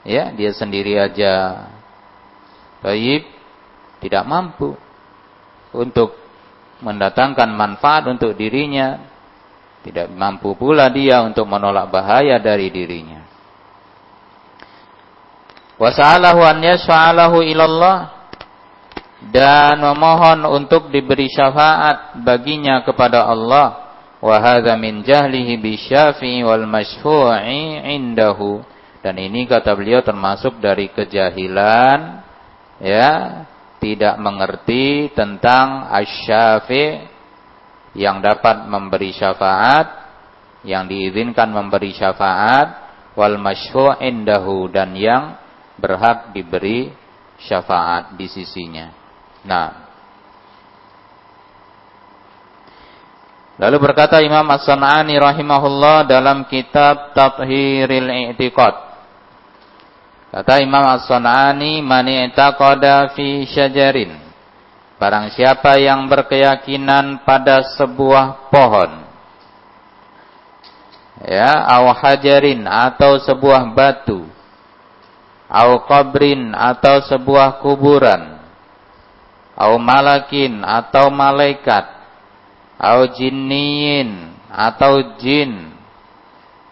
Ya, 0.00 0.32
dia 0.32 0.56
sendiri 0.56 0.96
aja 0.96 1.68
baik 2.80 3.28
tidak 4.00 4.24
mampu 4.24 4.72
untuk 5.76 6.16
mendatangkan 6.80 7.52
manfaat 7.52 8.08
untuk 8.08 8.32
dirinya, 8.32 9.09
tidak 9.80 10.12
mampu 10.12 10.52
pula 10.60 10.92
dia 10.92 11.24
untuk 11.24 11.48
menolak 11.48 11.88
bahaya 11.88 12.36
dari 12.36 12.68
dirinya. 12.68 13.24
Wasa'alahu 15.80 16.40
an 16.44 16.60
yashfa'alahu 16.60 17.40
ilallah. 17.40 17.98
Dan 19.20 19.84
memohon 19.84 20.48
untuk 20.48 20.88
diberi 20.88 21.28
syafaat 21.28 22.20
baginya 22.20 22.84
kepada 22.84 23.24
Allah. 23.24 23.96
Wa 24.20 24.36
hadza 24.36 24.76
min 24.76 25.00
jahlihi 25.00 25.56
bisyafi'i 25.56 26.44
wal 26.44 26.68
masyfu'i 26.68 27.80
indahu. 27.96 28.60
Dan 29.00 29.16
ini 29.16 29.48
kata 29.48 29.72
beliau 29.72 30.04
termasuk 30.04 30.60
dari 30.60 30.92
kejahilan 30.92 32.20
ya 32.84 33.08
tidak 33.80 34.20
mengerti 34.20 35.08
tentang 35.16 35.88
asy-syafi' 35.88 37.09
yang 37.94 38.22
dapat 38.22 38.70
memberi 38.70 39.10
syafaat, 39.10 39.86
yang 40.62 40.86
diizinkan 40.86 41.50
memberi 41.50 41.90
syafaat, 41.90 42.68
wal 43.18 43.36
masyfu' 43.40 43.98
indahu 43.98 44.70
dan 44.70 44.94
yang 44.94 45.34
berhak 45.80 46.30
diberi 46.30 46.92
syafaat 47.40 48.14
di 48.14 48.26
sisinya. 48.30 48.92
Nah, 49.42 49.90
Lalu 53.60 53.92
berkata 53.92 54.24
Imam 54.24 54.48
As-San'ani 54.48 55.20
rahimahullah 55.20 56.08
dalam 56.08 56.48
kitab 56.48 57.12
Tathhiril 57.12 58.32
I'tiqad. 58.32 58.74
Kata 60.32 60.64
Imam 60.64 60.80
As-San'ani, 60.96 61.84
"Man 61.84 62.08
i'taqada 62.08 63.12
fi 63.12 63.44
syajarin 63.44 64.29
Barang 65.00 65.32
siapa 65.32 65.80
yang 65.80 66.12
berkeyakinan 66.12 67.24
pada 67.24 67.64
sebuah 67.80 68.52
pohon 68.52 69.08
ya 71.24 71.56
au 71.76 71.88
hajarin 71.92 72.68
atau 72.68 73.16
sebuah 73.20 73.72
batu 73.72 74.28
au 75.48 75.70
qabrin 75.88 76.52
atau 76.52 77.00
sebuah 77.04 77.64
kuburan 77.64 78.40
au 79.56 79.80
malakin 79.80 80.64
atau 80.64 81.08
malaikat 81.08 81.84
au 82.80 83.04
jinniin 83.08 84.36
atau 84.48 85.16
jin 85.16 85.72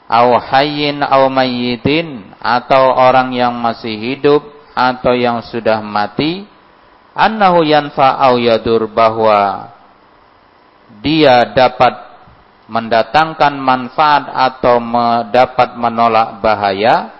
au 0.08 0.36
hayyin 0.36 1.04
au 1.04 1.28
mayyitin 1.28 2.28
atau 2.40 2.92
orang 2.92 3.32
yang 3.32 3.52
masih 3.56 3.96
hidup 3.96 4.40
atau 4.72 5.12
yang 5.12 5.44
sudah 5.44 5.84
mati 5.84 6.44
annahu 7.18 7.66
yanfa 7.66 8.14
au 8.30 8.38
yadur 8.38 8.86
bahwa 8.86 9.74
dia 11.02 11.50
dapat 11.50 12.06
mendatangkan 12.70 13.58
manfaat 13.58 14.30
atau 14.30 14.78
dapat 15.34 15.74
menolak 15.74 16.38
bahaya 16.38 17.18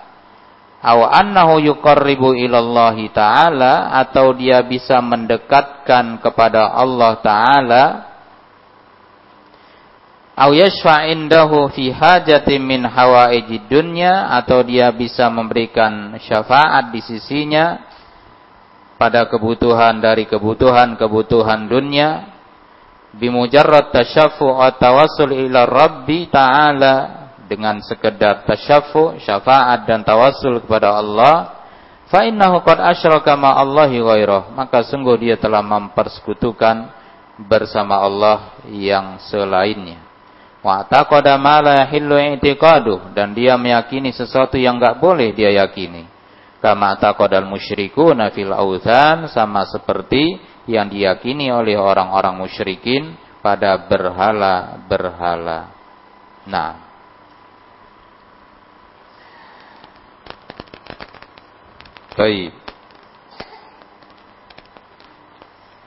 aw 0.79 1.11
annahu 1.11 1.59
yuqarribu 1.59 2.31
ilallahi 2.31 3.11
ta'ala 3.11 3.91
atau 3.99 4.31
dia 4.31 4.63
bisa 4.63 5.03
mendekatkan 5.03 6.23
kepada 6.23 6.71
Allah 6.71 7.19
taala 7.19 7.83
aw 10.39 10.49
yashfa 10.55 11.11
indahu 11.11 11.67
fi 11.75 11.91
hajatin 11.91 12.63
min 12.63 12.87
hawaijid 12.87 13.67
dunya 13.67 14.31
atau 14.39 14.63
dia 14.63 14.87
bisa 14.95 15.27
memberikan 15.27 16.15
syafaat 16.23 16.95
di 16.95 17.03
sisinya 17.03 17.88
pada 18.99 19.31
kebutuhan 19.31 20.03
dari 20.03 20.27
kebutuhan-kebutuhan 20.27 21.71
dunia 21.71 22.35
bimujarrad 23.15 23.95
tasyaffu' 23.95 24.59
wa 24.59 24.75
tawassul 24.75 25.31
ila 25.31 25.63
rabbi 25.63 26.27
ta'ala 26.27 26.95
dengan 27.47 27.79
sekedar 27.79 28.43
tasyaffu' 28.43 29.23
syafaat 29.23 29.87
dan 29.87 30.03
tawassul 30.03 30.59
kepada 30.67 30.99
Allah 30.99 31.63
fa 32.11 32.27
innahu 32.27 32.59
qad 32.67 32.83
asyraka 32.91 33.39
ma 33.39 33.55
Allahi 33.55 34.03
ghairah 34.03 34.51
maka 34.51 34.83
sungguh 34.83 35.15
dia 35.15 35.39
telah 35.39 35.63
mempersekutukan 35.63 36.91
bersama 37.39 38.03
Allah 38.03 38.59
yang 38.67 39.15
selainnya. 39.31 40.03
Wa 40.59 40.83
taqada 40.83 41.39
ma 41.39 41.63
la 41.63 41.87
yahillu 41.87 42.19
i'tiqadu 42.35 43.15
dan 43.15 43.31
dia 43.31 43.55
meyakini 43.55 44.11
sesuatu 44.11 44.59
yang 44.59 44.75
enggak 44.75 44.99
boleh 44.99 45.31
dia 45.31 45.55
yakini 45.55 46.18
kama 46.59 46.99
taqadal 46.99 47.47
musyrikuna 47.47 48.35
fil 48.35 48.51
authan 48.51 49.31
sama 49.31 49.63
seperti 49.67 50.39
yang 50.67 50.91
diyakini 50.91 51.49
oleh 51.49 51.79
orang-orang 51.79 52.35
musyrikin 52.35 53.15
pada 53.39 53.87
berhala-berhala. 53.87 55.71
Nah, 56.45 56.71
baik. 62.19 62.51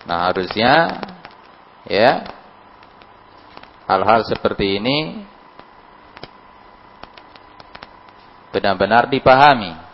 Nah, 0.02 0.18
harusnya 0.26 0.98
ya 1.86 2.26
hal-hal 3.86 4.26
seperti 4.26 4.80
ini 4.80 5.22
benar-benar 8.50 9.06
dipahami. 9.12 9.91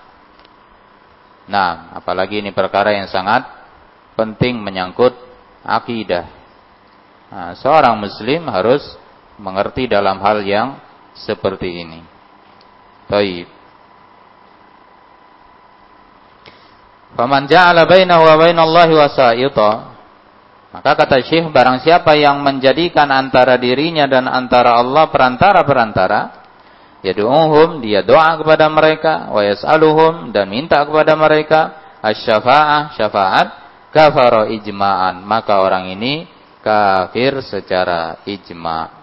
Nah, 1.48 1.96
apalagi 1.96 2.44
ini 2.44 2.52
perkara 2.52 2.92
yang 2.92 3.08
sangat 3.08 3.44
penting 4.14 4.60
menyangkut 4.60 5.16
akidah. 5.64 6.28
Nah, 7.28 7.52
seorang 7.56 7.96
muslim 7.96 8.48
harus 8.52 8.84
mengerti 9.40 9.88
dalam 9.88 10.20
hal 10.20 10.44
yang 10.44 10.76
seperti 11.16 11.82
ini. 11.84 12.00
Baik. 13.08 13.48
Faman 17.16 17.48
ja'ala 17.48 17.88
bainahu 17.88 18.22
wa 18.28 18.36
bainallahi 18.36 18.92
wasa'ita 18.92 19.98
maka 20.68 20.92
kata 20.92 21.24
Syekh 21.24 21.48
barang 21.48 21.80
siapa 21.80 22.12
yang 22.12 22.44
menjadikan 22.44 23.08
antara 23.08 23.56
dirinya 23.56 24.04
dan 24.04 24.28
antara 24.28 24.76
Allah 24.76 25.08
perantara-perantara 25.08 26.20
yad'uhum 27.02 27.78
dia 27.78 28.02
doa 28.02 28.34
kepada 28.38 28.66
mereka 28.66 29.30
wa 29.30 29.42
yas'aluhum 29.42 30.34
dan 30.34 30.50
minta 30.50 30.82
kepada 30.82 31.14
mereka 31.14 31.60
asy-syafa'ah 32.02 32.94
syafaat 32.98 33.48
kafara 33.94 34.50
ijma'an. 34.50 35.22
Maka 35.22 35.62
orang 35.62 35.90
ini 35.94 36.26
kafir 36.62 37.38
secara 37.46 38.22
ijma' 38.26 38.98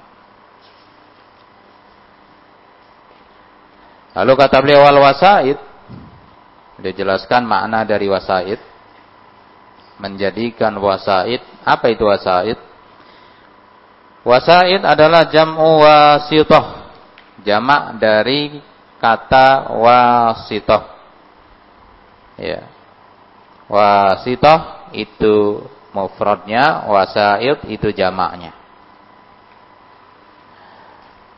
lalu 4.16 4.34
kata 4.36 4.58
beliau 4.64 4.88
wal 4.88 5.00
wasaid. 5.04 5.60
Dia 6.76 6.92
jelaskan 6.92 7.48
makna 7.48 7.88
dari 7.88 8.12
wasaid. 8.12 8.60
Menjadikan 9.96 10.76
wasaid 10.76 11.40
apa 11.64 11.88
itu 11.88 12.04
wasaid? 12.04 12.60
Wasaid 14.28 14.84
adalah 14.84 15.32
jam'u 15.32 15.80
wasitoh 15.80 16.85
jamak 17.44 18.00
dari 18.00 18.62
kata 19.02 19.76
wasitoh 19.76 20.84
ya 22.40 22.64
wasitoh 23.68 24.92
itu 24.94 25.66
mufradnya, 25.96 26.84
wasaid 26.92 27.64
itu 27.72 27.96
jamaknya. 27.96 28.52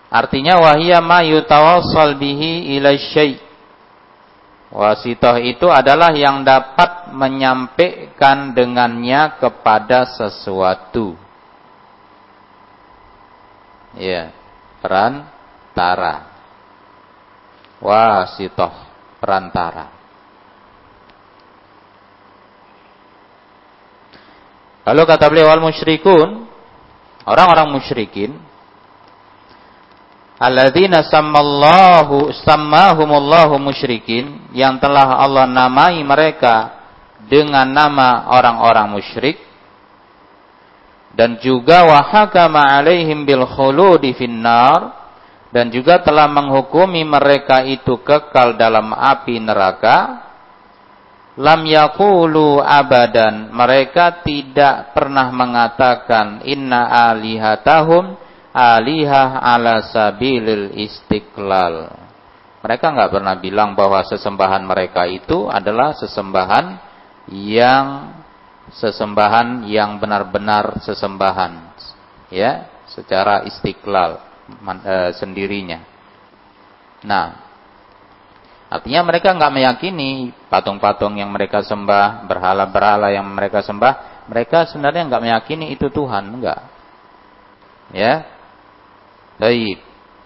Artinya 0.10 0.58
wahiyya 0.58 0.98
ma 1.04 1.22
yutawassal 1.22 2.18
bihi 2.18 2.74
ila 2.80 2.98
syai'. 2.98 3.38
Wasitoh 4.68 5.40
itu 5.40 5.70
adalah 5.72 6.12
yang 6.12 6.44
dapat 6.44 7.16
menyampaikan 7.16 8.52
dengannya 8.52 9.40
kepada 9.40 10.04
sesuatu. 10.18 11.16
Ya, 13.96 14.36
perantara. 15.78 16.14
Wasitoh, 17.78 18.74
perantara. 19.22 19.86
Lalu 24.90 25.02
kata 25.06 25.30
beliau 25.30 25.54
al 25.54 25.62
musyrikun, 25.62 26.50
orang-orang 27.30 27.78
musyrikin, 27.78 28.34
alladzina 30.42 31.06
sammallahu 31.06 32.34
sammahumullahu 32.42 33.62
musyrikin 33.62 34.50
yang 34.58 34.82
telah 34.82 35.22
Allah 35.22 35.46
namai 35.46 36.02
mereka 36.02 36.74
dengan 37.30 37.70
nama 37.70 38.34
orang-orang 38.34 38.98
musyrik 38.98 39.38
dan 41.14 41.38
juga 41.42 41.86
wahakama 41.86 42.66
alaihim 42.66 43.26
bil 43.28 43.44
khuludi 43.50 44.16
finnar 44.16 45.07
dan 45.48 45.72
juga 45.72 46.04
telah 46.04 46.28
menghukumi 46.28 47.08
mereka 47.08 47.64
itu 47.64 48.04
kekal 48.04 48.60
dalam 48.60 48.92
api 48.92 49.40
neraka. 49.40 50.28
Lam 51.38 51.62
yakulu 51.70 52.60
abadan. 52.60 53.54
Mereka 53.54 54.26
tidak 54.26 54.92
pernah 54.98 55.30
mengatakan 55.30 56.42
inna 56.44 57.14
alihatahum 57.14 58.18
alihah 58.52 59.40
ala 59.40 59.86
sabilil 59.88 60.74
istiqlal. 60.76 61.94
Mereka 62.66 62.86
nggak 62.90 63.12
pernah 63.14 63.36
bilang 63.38 63.78
bahwa 63.78 64.02
sesembahan 64.04 64.66
mereka 64.66 65.06
itu 65.06 65.46
adalah 65.48 65.94
sesembahan 65.94 66.66
yang 67.32 68.18
sesembahan 68.68 69.64
yang 69.72 69.96
benar-benar 70.02 70.84
sesembahan 70.84 71.72
ya 72.28 72.68
secara 72.92 73.48
istiqlal 73.48 74.27
e, 74.84 74.96
sendirinya 75.20 75.80
nah 77.04 77.48
Artinya 78.68 79.00
mereka 79.08 79.32
nggak 79.32 79.54
meyakini 79.56 80.36
patung-patung 80.52 81.16
yang 81.16 81.32
mereka 81.32 81.64
sembah, 81.64 82.28
berhala-berhala 82.28 83.16
yang 83.16 83.24
mereka 83.24 83.64
sembah, 83.64 84.28
mereka 84.28 84.68
sebenarnya 84.68 85.08
nggak 85.08 85.24
meyakini 85.24 85.72
itu 85.72 85.88
Tuhan, 85.88 86.28
enggak. 86.36 86.68
Ya. 87.96 88.28
Baik. 89.40 89.80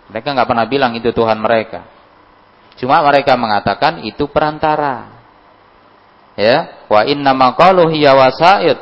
Mereka 0.09 0.27
nggak 0.33 0.49
pernah 0.49 0.65
bilang 0.65 0.97
itu 0.97 1.13
Tuhan 1.13 1.37
mereka. 1.37 1.85
Cuma 2.81 2.97
mereka 3.05 3.37
mengatakan 3.37 4.01
itu 4.01 4.25
perantara. 4.25 5.21
Ya, 6.33 6.81
wa 6.89 7.05
inna 7.05 7.37
ma 7.37 7.53
qalu 7.53 7.93
hiya 7.93 8.17
wasaid 8.17 8.79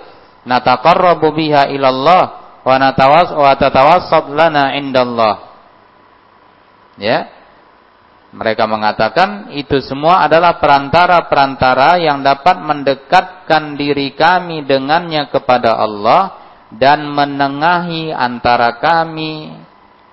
nataqarrabu 0.47 1.35
biha 1.35 1.67
ilallah 1.67 2.38
wa 2.69 2.75
natawas 2.77 3.33
wa 3.33 3.49
tatawassat 3.57 4.29
lana 4.29 4.77
indallah. 4.77 5.49
Ya, 7.01 7.31
mereka 8.29 8.69
mengatakan 8.69 9.49
itu 9.57 9.81
semua 9.81 10.29
adalah 10.29 10.61
perantara-perantara 10.61 11.97
yang 11.97 12.21
dapat 12.21 12.61
mendekatkan 12.61 13.73
diri 13.73 14.13
kami 14.13 14.61
dengannya 14.69 15.33
kepada 15.33 15.73
Allah 15.73 16.37
dan 16.69 17.09
menengahi 17.09 18.13
antara 18.13 18.77
kami 18.77 19.57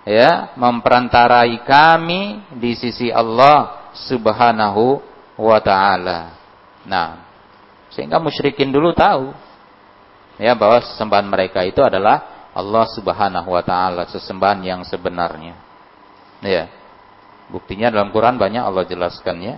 ya, 0.08 0.56
memperantarai 0.56 1.60
kami 1.68 2.40
di 2.56 2.72
sisi 2.72 3.12
Allah 3.12 3.92
Subhanahu 3.92 5.04
wa 5.36 5.58
taala. 5.60 6.32
Nah, 6.88 7.20
sehingga 7.92 8.16
musyrikin 8.16 8.72
dulu 8.72 8.96
tahu 8.96 9.34
ya 10.40 10.56
bahwa 10.56 10.80
sesembahan 10.84 11.28
mereka 11.28 11.64
itu 11.64 11.80
adalah 11.84 12.35
Allah 12.56 12.88
Subhanahu 12.88 13.52
wa 13.52 13.60
taala, 13.60 14.08
sesembahan 14.08 14.64
yang 14.64 14.80
sebenarnya. 14.88 15.60
Ya. 16.40 16.72
Buktinya 17.52 17.92
dalam 17.92 18.08
Quran 18.16 18.40
banyak 18.40 18.64
Allah 18.64 18.88
jelaskan 18.88 19.36
ya. 19.44 19.56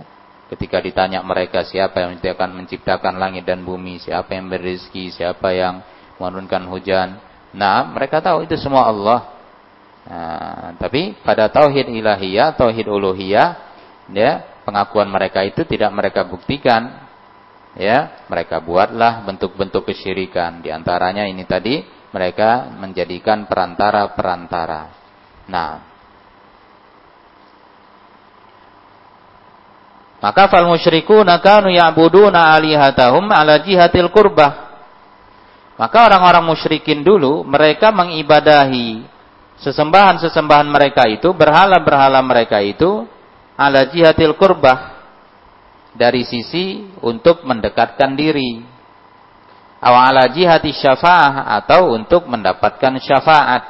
Ketika 0.51 0.83
ditanya 0.83 1.23
mereka 1.23 1.63
siapa 1.63 2.03
yang 2.03 2.19
akan 2.19 2.49
menciptakan 2.59 3.15
langit 3.15 3.47
dan 3.47 3.63
bumi, 3.63 4.03
siapa 4.03 4.35
yang 4.35 4.51
berizki, 4.51 5.13
siapa 5.15 5.55
yang 5.55 5.79
menurunkan 6.19 6.67
hujan. 6.67 7.21
Nah, 7.55 7.87
mereka 7.87 8.19
tahu 8.19 8.43
itu 8.43 8.59
semua 8.59 8.89
Allah. 8.89 9.19
Nah, 10.09 10.75
tapi 10.81 11.15
pada 11.21 11.47
tauhid 11.47 11.87
ilahiyah, 11.87 12.57
tauhid 12.57 12.89
uluhiyah, 12.89 13.47
ya, 14.09 14.43
pengakuan 14.65 15.07
mereka 15.07 15.45
itu 15.45 15.63
tidak 15.63 15.93
mereka 15.93 16.25
buktikan. 16.25 17.07
Ya, 17.77 18.25
mereka 18.27 18.57
buatlah 18.59 19.23
bentuk-bentuk 19.23 19.85
kesyirikan. 19.85 20.65
Di 20.65 20.73
antaranya 20.73 21.29
ini 21.29 21.45
tadi 21.45 21.85
mereka 22.09 22.69
menjadikan 22.77 23.45
perantara-perantara. 23.45 24.81
Nah, 25.49 25.89
Maka 30.19 30.51
fal 30.51 30.67
musyrikuna 30.67 31.39
kanu 31.39 31.71
ya'buduna 31.71 32.51
alihatahum 32.51 33.31
ala 33.31 33.63
jihatil 33.63 34.11
qurbah. 34.11 34.67
Maka 35.79 36.11
orang-orang 36.11 36.43
musyrikin 36.43 37.07
dulu 37.07 37.47
mereka 37.47 37.95
mengibadahi 37.95 38.99
sesembahan-sesembahan 39.63 40.67
mereka 40.67 41.07
itu, 41.07 41.31
berhala-berhala 41.31 42.19
mereka 42.19 42.59
itu 42.59 43.07
ala 43.55 43.87
jihatil 43.87 44.35
qurbah 44.35 44.99
dari 45.95 46.27
sisi 46.27 46.83
untuk 46.99 47.47
mendekatkan 47.47 48.19
diri. 48.19 48.59
Aw 49.79 49.95
ala 49.95 50.27
jihati 50.27 50.75
syafa'ah 50.75 51.55
atau 51.63 51.95
untuk 51.95 52.27
mendapatkan 52.27 52.99
syafaat. 52.99 53.63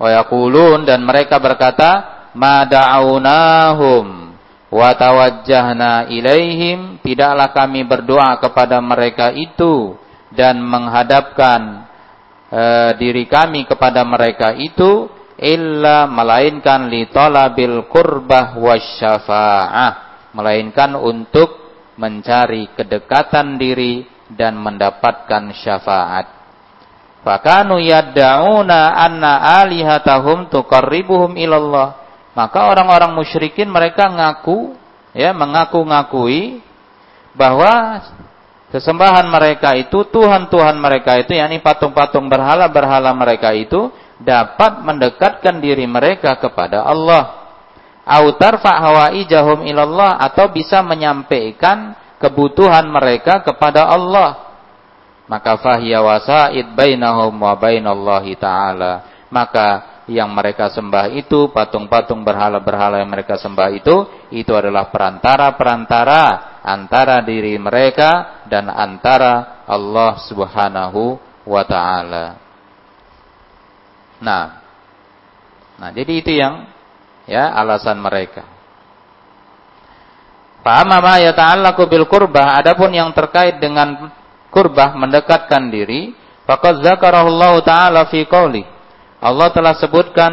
Wa 0.00 0.08
yaqulun 0.08 0.88
dan 0.88 1.04
mereka 1.04 1.36
berkata, 1.36 2.14
ma 2.34 2.64
da'awnahum 2.64 4.34
wa 4.74 4.90
tawajjahna 4.98 6.10
ilaihim 6.10 6.98
tidaklah 6.98 7.54
kami 7.54 7.86
berdoa 7.86 8.42
kepada 8.42 8.82
mereka 8.82 9.30
itu 9.30 9.94
dan 10.34 10.58
menghadapkan 10.58 11.86
e, 12.50 12.62
diri 12.98 13.30
kami 13.30 13.70
kepada 13.70 14.02
mereka 14.02 14.50
itu 14.58 15.06
illa 15.38 16.10
melainkan 16.10 16.90
li 16.90 17.06
talabil 17.06 17.86
qurbah 17.86 18.58
wasyafa'ah 18.58 19.92
melainkan 20.34 20.98
untuk 20.98 21.63
mencari 22.00 22.70
kedekatan 22.74 23.58
diri 23.60 24.06
dan 24.30 24.58
mendapatkan 24.58 25.54
syafaat 25.54 26.26
fakanu 27.22 27.78
yadda'una 27.80 28.98
anna 28.98 29.62
alihatahum 29.62 30.50
tuqarribuhum 30.50 31.38
ilallah 31.38 32.04
maka 32.34 32.66
orang-orang 32.66 33.14
musyrikin 33.14 33.70
mereka 33.70 34.10
ngaku, 34.10 34.74
ya 35.14 35.30
mengaku-ngakui 35.30 36.58
bahwa 37.38 38.02
sesembahan 38.74 39.30
mereka 39.30 39.78
itu, 39.78 40.02
Tuhan-Tuhan 40.10 40.74
mereka 40.82 41.14
itu, 41.22 41.38
yakni 41.38 41.62
patung-patung 41.62 42.26
berhala-berhala 42.26 43.14
mereka 43.14 43.54
itu 43.54 43.94
dapat 44.18 44.82
mendekatkan 44.82 45.62
diri 45.62 45.86
mereka 45.86 46.34
kepada 46.42 46.82
Allah. 46.82 47.43
Autar 48.04 48.60
hawaijahum 48.60 49.64
ilallah 49.64 50.20
atau 50.20 50.52
bisa 50.52 50.84
menyampaikan 50.84 51.96
kebutuhan 52.20 52.84
mereka 52.84 53.40
kepada 53.40 53.88
Allah. 53.88 54.52
Maka 55.24 55.56
fahiya 55.56 56.04
wasaid 56.04 56.76
bainahum 56.76 57.32
wa 57.32 57.56
bainallahi 57.56 58.36
ta'ala. 58.36 59.24
Maka 59.32 59.94
yang 60.04 60.28
mereka 60.36 60.68
sembah 60.68 61.08
itu, 61.16 61.48
patung-patung 61.48 62.20
berhala-berhala 62.20 63.00
yang 63.00 63.08
mereka 63.08 63.40
sembah 63.40 63.72
itu, 63.72 64.04
itu 64.36 64.52
adalah 64.52 64.92
perantara-perantara 64.92 66.60
antara 66.60 67.24
diri 67.24 67.56
mereka 67.56 68.44
dan 68.44 68.68
antara 68.68 69.64
Allah 69.64 70.20
Subhanahu 70.28 71.16
wa 71.48 71.62
taala. 71.64 72.26
Nah. 74.20 74.46
Nah, 75.74 75.90
jadi 75.90 76.12
itu 76.20 76.32
yang 76.36 76.68
ya 77.28 77.52
alasan 77.52 78.00
mereka. 78.00 78.48
Fa'amma 80.64 81.04
ma 81.04 81.20
yata'allaqu 81.20 81.84
bil 81.92 82.08
qurbah 82.08 82.56
adapun 82.56 82.88
yang 82.96 83.12
terkait 83.12 83.60
dengan 83.60 84.08
kurbah 84.48 84.96
mendekatkan 84.96 85.68
diri, 85.68 86.16
faqad 86.48 86.80
zakarahu 86.80 87.28
Allah 87.28 87.60
taala 87.60 88.08
fi 88.08 88.24
qouli 88.24 88.64
Allah 89.24 89.48
telah 89.52 89.74
sebutkan 89.80 90.32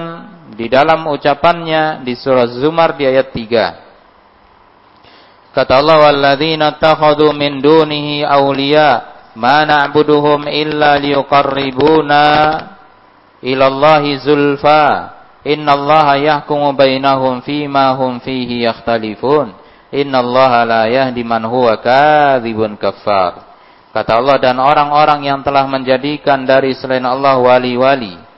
di 0.52 0.68
dalam 0.68 1.08
ucapannya 1.08 2.04
di 2.04 2.12
surah 2.12 2.60
Zumar 2.60 3.00
di 3.00 3.08
ayat 3.08 3.32
3. 3.32 5.56
Kata 5.56 5.80
Allah 5.80 6.12
walladzina 6.12 6.76
takhadhu 6.76 7.32
min 7.32 7.64
dunihi 7.64 8.28
awliya 8.28 9.04
ma 9.40 9.64
na'buduhum 9.64 10.44
illa 10.48 10.96
liyuqarribuna 11.00 12.24
ila 13.48 13.66
Allahi 13.68 14.20
zulfa 14.20 15.21
innallaha 15.48 16.18
yahkumu 16.18 16.74
bainahum 16.74 17.42
fima 17.42 17.94
hum 17.98 18.22
fihi 18.22 18.66
yakhtalifun 18.66 19.54
innallaha 19.92 20.66
la 20.66 20.84
yahdi 20.88 21.22
man 21.26 21.44
huwa 21.46 21.78
kadzibun 21.80 22.80
kafar. 22.80 23.52
Kata 23.92 24.24
Allah 24.24 24.40
dan 24.40 24.56
orang-orang 24.56 25.28
yang 25.28 25.44
telah 25.44 25.68
menjadikan 25.68 26.48
dari 26.48 26.72
selain 26.72 27.04
Allah 27.04 27.36
wali-wali 27.36 28.32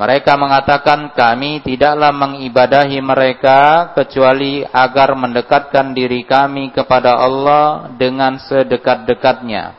mereka 0.00 0.38
mengatakan 0.38 1.12
kami 1.12 1.60
tidaklah 1.66 2.14
mengibadahi 2.14 3.02
mereka 3.02 3.90
kecuali 3.92 4.62
agar 4.64 5.12
mendekatkan 5.18 5.92
diri 5.92 6.22
kami 6.22 6.70
kepada 6.70 7.18
Allah 7.18 7.90
dengan 7.98 8.38
sedekat-dekatnya. 8.38 9.76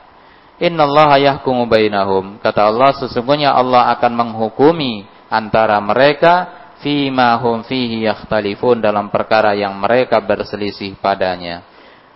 Innallaha 0.61 1.17
yahkumu 1.17 1.65
bainahum. 1.65 2.37
Kata 2.37 2.69
Allah 2.69 2.93
sesungguhnya 2.93 3.49
Allah 3.49 3.89
akan 3.97 4.13
menghukumi 4.13 5.09
antara 5.25 5.81
mereka 5.81 6.61
fima 6.85 7.33
hum 7.41 7.65
fihi 7.65 8.05
yakhtalifun 8.05 8.77
dalam 8.77 9.09
perkara 9.09 9.57
yang 9.57 9.73
mereka 9.81 10.21
berselisih 10.21 11.01
padanya. 11.01 11.65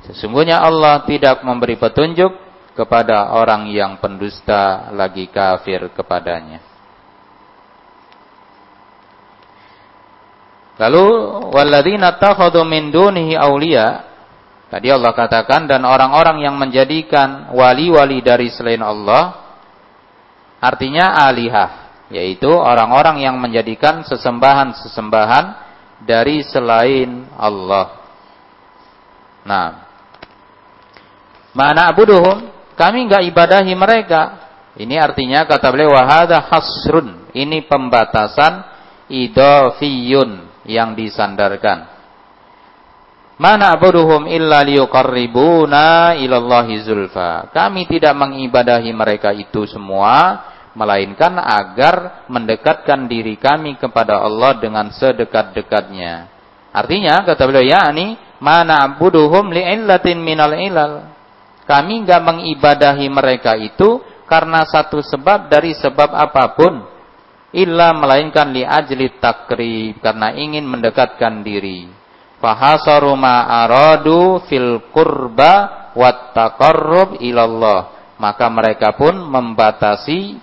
Sesungguhnya 0.06 0.62
Allah 0.62 1.02
tidak 1.10 1.42
memberi 1.42 1.74
petunjuk 1.82 2.38
kepada 2.78 3.34
orang 3.34 3.66
yang 3.74 3.98
pendusta 3.98 4.94
lagi 4.94 5.26
kafir 5.26 5.90
kepadanya. 5.90 6.62
Lalu 10.76 11.08
walladzina 11.56 12.20
takhadhu 12.20 12.62
min 12.68 12.92
dunihi 12.92 13.34
auliya 13.34 14.15
Tadi 14.76 14.92
Allah 14.92 15.16
katakan 15.16 15.72
dan 15.72 15.88
orang-orang 15.88 16.44
yang 16.44 16.60
menjadikan 16.60 17.56
wali-wali 17.56 18.20
dari 18.20 18.52
selain 18.52 18.84
Allah 18.84 19.40
artinya 20.60 21.16
alihah 21.16 22.04
yaitu 22.12 22.52
orang-orang 22.52 23.24
yang 23.24 23.40
menjadikan 23.40 24.04
sesembahan-sesembahan 24.04 25.46
dari 26.04 26.44
selain 26.44 27.24
Allah. 27.40 28.04
Nah, 29.48 29.88
mana 31.56 31.88
abuduhum? 31.96 32.52
Kami 32.76 33.08
enggak 33.08 33.32
ibadahi 33.32 33.72
mereka. 33.80 34.44
Ini 34.76 35.00
artinya 35.00 35.48
kata 35.48 35.72
beliau 35.72 35.96
wahada 35.96 36.44
hasrun. 36.52 37.32
Ini 37.32 37.64
pembatasan 37.64 38.60
idafiyun 39.08 40.52
yang 40.68 41.00
disandarkan. 41.00 41.95
Mana 43.36 43.76
abuduhum 43.76 44.32
illa 44.32 44.64
liyuqarribuna 44.64 46.16
ilallahi 46.16 46.80
zulfa. 46.88 47.52
Kami 47.52 47.84
tidak 47.92 48.16
mengibadahi 48.16 48.96
mereka 48.96 49.36
itu 49.36 49.68
semua 49.68 50.40
melainkan 50.72 51.36
agar 51.40 52.28
mendekatkan 52.32 53.12
diri 53.12 53.36
kami 53.36 53.76
kepada 53.76 54.24
Allah 54.24 54.56
dengan 54.60 54.88
sedekat-dekatnya. 54.88 56.32
Artinya 56.72 57.24
kata 57.28 57.44
beliau 57.48 57.64
yakni 57.64 58.16
mana 58.40 58.88
abuduhum 58.88 59.52
li'illatin 59.52 60.20
minal 60.20 60.56
ilal. 60.56 61.12
Kami 61.68 62.08
enggak 62.08 62.24
mengibadahi 62.24 63.08
mereka 63.12 63.60
itu 63.60 64.00
karena 64.32 64.64
satu 64.64 65.04
sebab 65.04 65.52
dari 65.52 65.76
sebab 65.76 66.08
apa 66.12 66.56
pun 66.56 66.88
illa 67.52 67.92
melainkan 67.96 68.52
li 68.52 68.64
ajli 68.64 69.20
takrib 69.20 70.00
karena 70.00 70.32
ingin 70.36 70.64
mendekatkan 70.68 71.44
diri. 71.44 72.05
Fahasaru 72.46 73.18
ma 73.18 73.50
aradu 73.66 74.46
fil 74.46 74.94
qurba 74.94 75.90
wat 75.98 76.38
taqarrub 76.38 77.18
ilallah. 77.18 78.14
Maka 78.22 78.54
mereka 78.54 78.94
pun 78.94 79.18
membatasi 79.18 80.38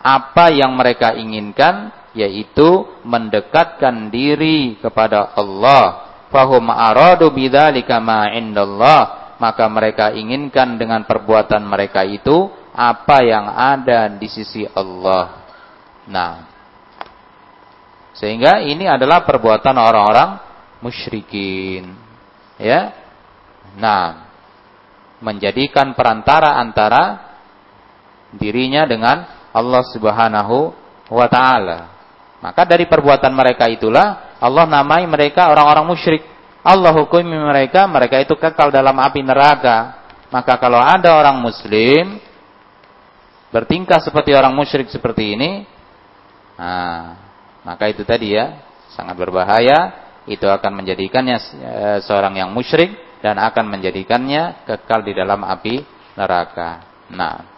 apa 0.00 0.48
yang 0.48 0.72
mereka 0.72 1.12
inginkan 1.12 1.92
yaitu 2.16 2.88
mendekatkan 3.04 4.08
diri 4.08 4.80
kepada 4.80 5.36
Allah. 5.36 6.08
Fahum 6.32 6.72
aradu 6.72 7.28
bidzalika 7.28 8.00
ma 8.00 8.32
indallah. 8.32 9.36
Maka 9.36 9.68
mereka 9.68 10.08
inginkan 10.16 10.80
dengan 10.80 11.04
perbuatan 11.04 11.68
mereka 11.68 12.00
itu 12.00 12.48
apa 12.72 13.20
yang 13.20 13.44
ada 13.52 14.08
di 14.08 14.24
sisi 14.24 14.64
Allah. 14.72 15.44
Nah, 16.08 16.48
Sehingga 18.16 18.64
ini 18.64 18.88
adalah 18.88 19.24
perbuatan 19.24 19.76
orang-orang 19.76 20.51
musyrikin. 20.82 21.94
Ya. 22.58 22.92
Nah, 23.78 24.28
menjadikan 25.22 25.94
perantara 25.94 26.58
antara 26.58 27.32
dirinya 28.34 28.84
dengan 28.84 29.24
Allah 29.54 29.82
Subhanahu 29.94 30.74
wa 31.08 31.26
taala. 31.30 31.88
Maka 32.42 32.66
dari 32.66 32.90
perbuatan 32.90 33.30
mereka 33.30 33.70
itulah 33.70 34.34
Allah 34.42 34.66
namai 34.66 35.06
mereka 35.06 35.46
orang-orang 35.48 35.86
musyrik. 35.86 36.26
Allah 36.62 36.94
hukumi 36.94 37.30
mereka, 37.30 37.86
mereka 37.90 38.22
itu 38.22 38.34
kekal 38.34 38.70
dalam 38.70 38.94
api 38.98 39.22
neraka. 39.22 40.02
Maka 40.30 40.58
kalau 40.58 40.78
ada 40.78 41.18
orang 41.18 41.38
muslim 41.38 42.18
bertingkah 43.54 44.00
seperti 44.02 44.32
orang 44.32 44.54
musyrik 44.54 44.88
seperti 44.88 45.36
ini, 45.36 45.68
nah, 46.56 47.18
maka 47.62 47.90
itu 47.90 48.02
tadi 48.02 48.34
ya 48.34 48.62
sangat 48.94 49.14
berbahaya. 49.18 50.01
Itu 50.26 50.46
akan 50.46 50.82
menjadikannya 50.82 51.36
eh, 51.38 51.98
seorang 52.06 52.38
yang 52.38 52.50
musyrik 52.54 52.94
dan 53.22 53.38
akan 53.38 53.70
menjadikannya 53.70 54.66
kekal 54.66 55.02
di 55.02 55.14
dalam 55.14 55.42
api 55.46 55.82
neraka. 56.18 56.82
Nah, 57.12 57.52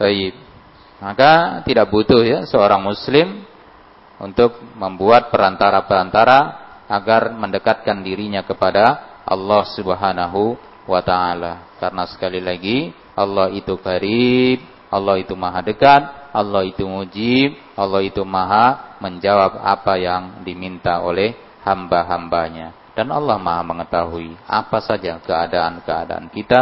Taib. 0.00 0.32
Maka 1.00 1.64
tidak 1.64 1.88
butuh 1.88 2.20
ya 2.24 2.44
seorang 2.44 2.80
muslim 2.80 3.44
untuk 4.20 4.60
membuat 4.76 5.32
perantara-perantara 5.32 6.38
agar 6.88 7.32
mendekatkan 7.32 8.04
dirinya 8.04 8.44
kepada 8.44 9.20
Allah 9.24 9.64
Subhanahu 9.72 10.60
wa 10.84 11.00
taala. 11.00 11.72
Karena 11.80 12.04
sekali 12.04 12.40
lagi 12.40 12.92
Allah 13.16 13.48
itu 13.52 13.76
karib, 13.80 14.60
Allah 14.92 15.20
itu 15.20 15.32
maha 15.32 15.64
dekat, 15.64 16.02
Allah 16.30 16.62
itu 16.62 16.86
mujib, 16.86 17.58
Allah 17.74 18.02
itu 18.06 18.22
maha 18.22 18.98
menjawab 19.02 19.58
apa 19.58 19.98
yang 19.98 20.42
diminta 20.46 21.02
oleh 21.02 21.34
hamba-hambanya. 21.66 22.74
Dan 22.94 23.10
Allah 23.10 23.38
maha 23.38 23.62
mengetahui 23.64 24.34
apa 24.46 24.78
saja 24.82 25.18
keadaan-keadaan 25.22 26.30
kita, 26.30 26.60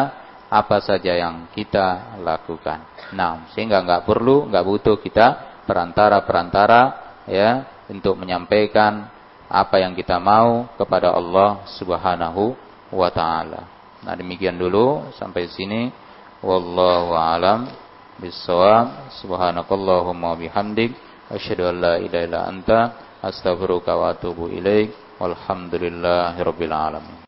apa 0.48 0.76
saja 0.80 1.12
yang 1.16 1.48
kita 1.52 2.18
lakukan. 2.24 2.84
Nah, 3.12 3.48
sehingga 3.52 3.84
nggak 3.84 4.08
perlu, 4.08 4.48
nggak 4.48 4.64
butuh 4.64 4.96
kita 5.00 5.60
perantara-perantara 5.68 6.82
ya 7.28 7.68
untuk 7.92 8.16
menyampaikan 8.16 9.08
apa 9.48 9.80
yang 9.80 9.96
kita 9.96 10.20
mau 10.20 10.68
kepada 10.76 11.12
Allah 11.12 11.64
Subhanahu 11.76 12.56
wa 12.92 13.08
taala. 13.12 13.68
Nah, 14.04 14.14
demikian 14.16 14.56
dulu 14.56 15.12
sampai 15.16 15.48
sini. 15.48 15.92
Wallahu 16.38 17.18
alam 17.18 17.66
bisawab. 18.18 19.14
Subhanakallahumma 19.22 20.36
bihamdik 20.36 20.92
asyhadu 21.30 21.70
an 21.70 21.76
la 21.80 21.94
ilaha 22.02 22.24
illa 22.26 22.40
anta 22.50 22.78
astaghfiruka 23.22 23.94
wa 23.94 24.12
atubu 24.12 24.50
ilaik. 24.52 24.92
Walhamdulillahirabbil 25.18 26.74
alamin. 26.74 27.16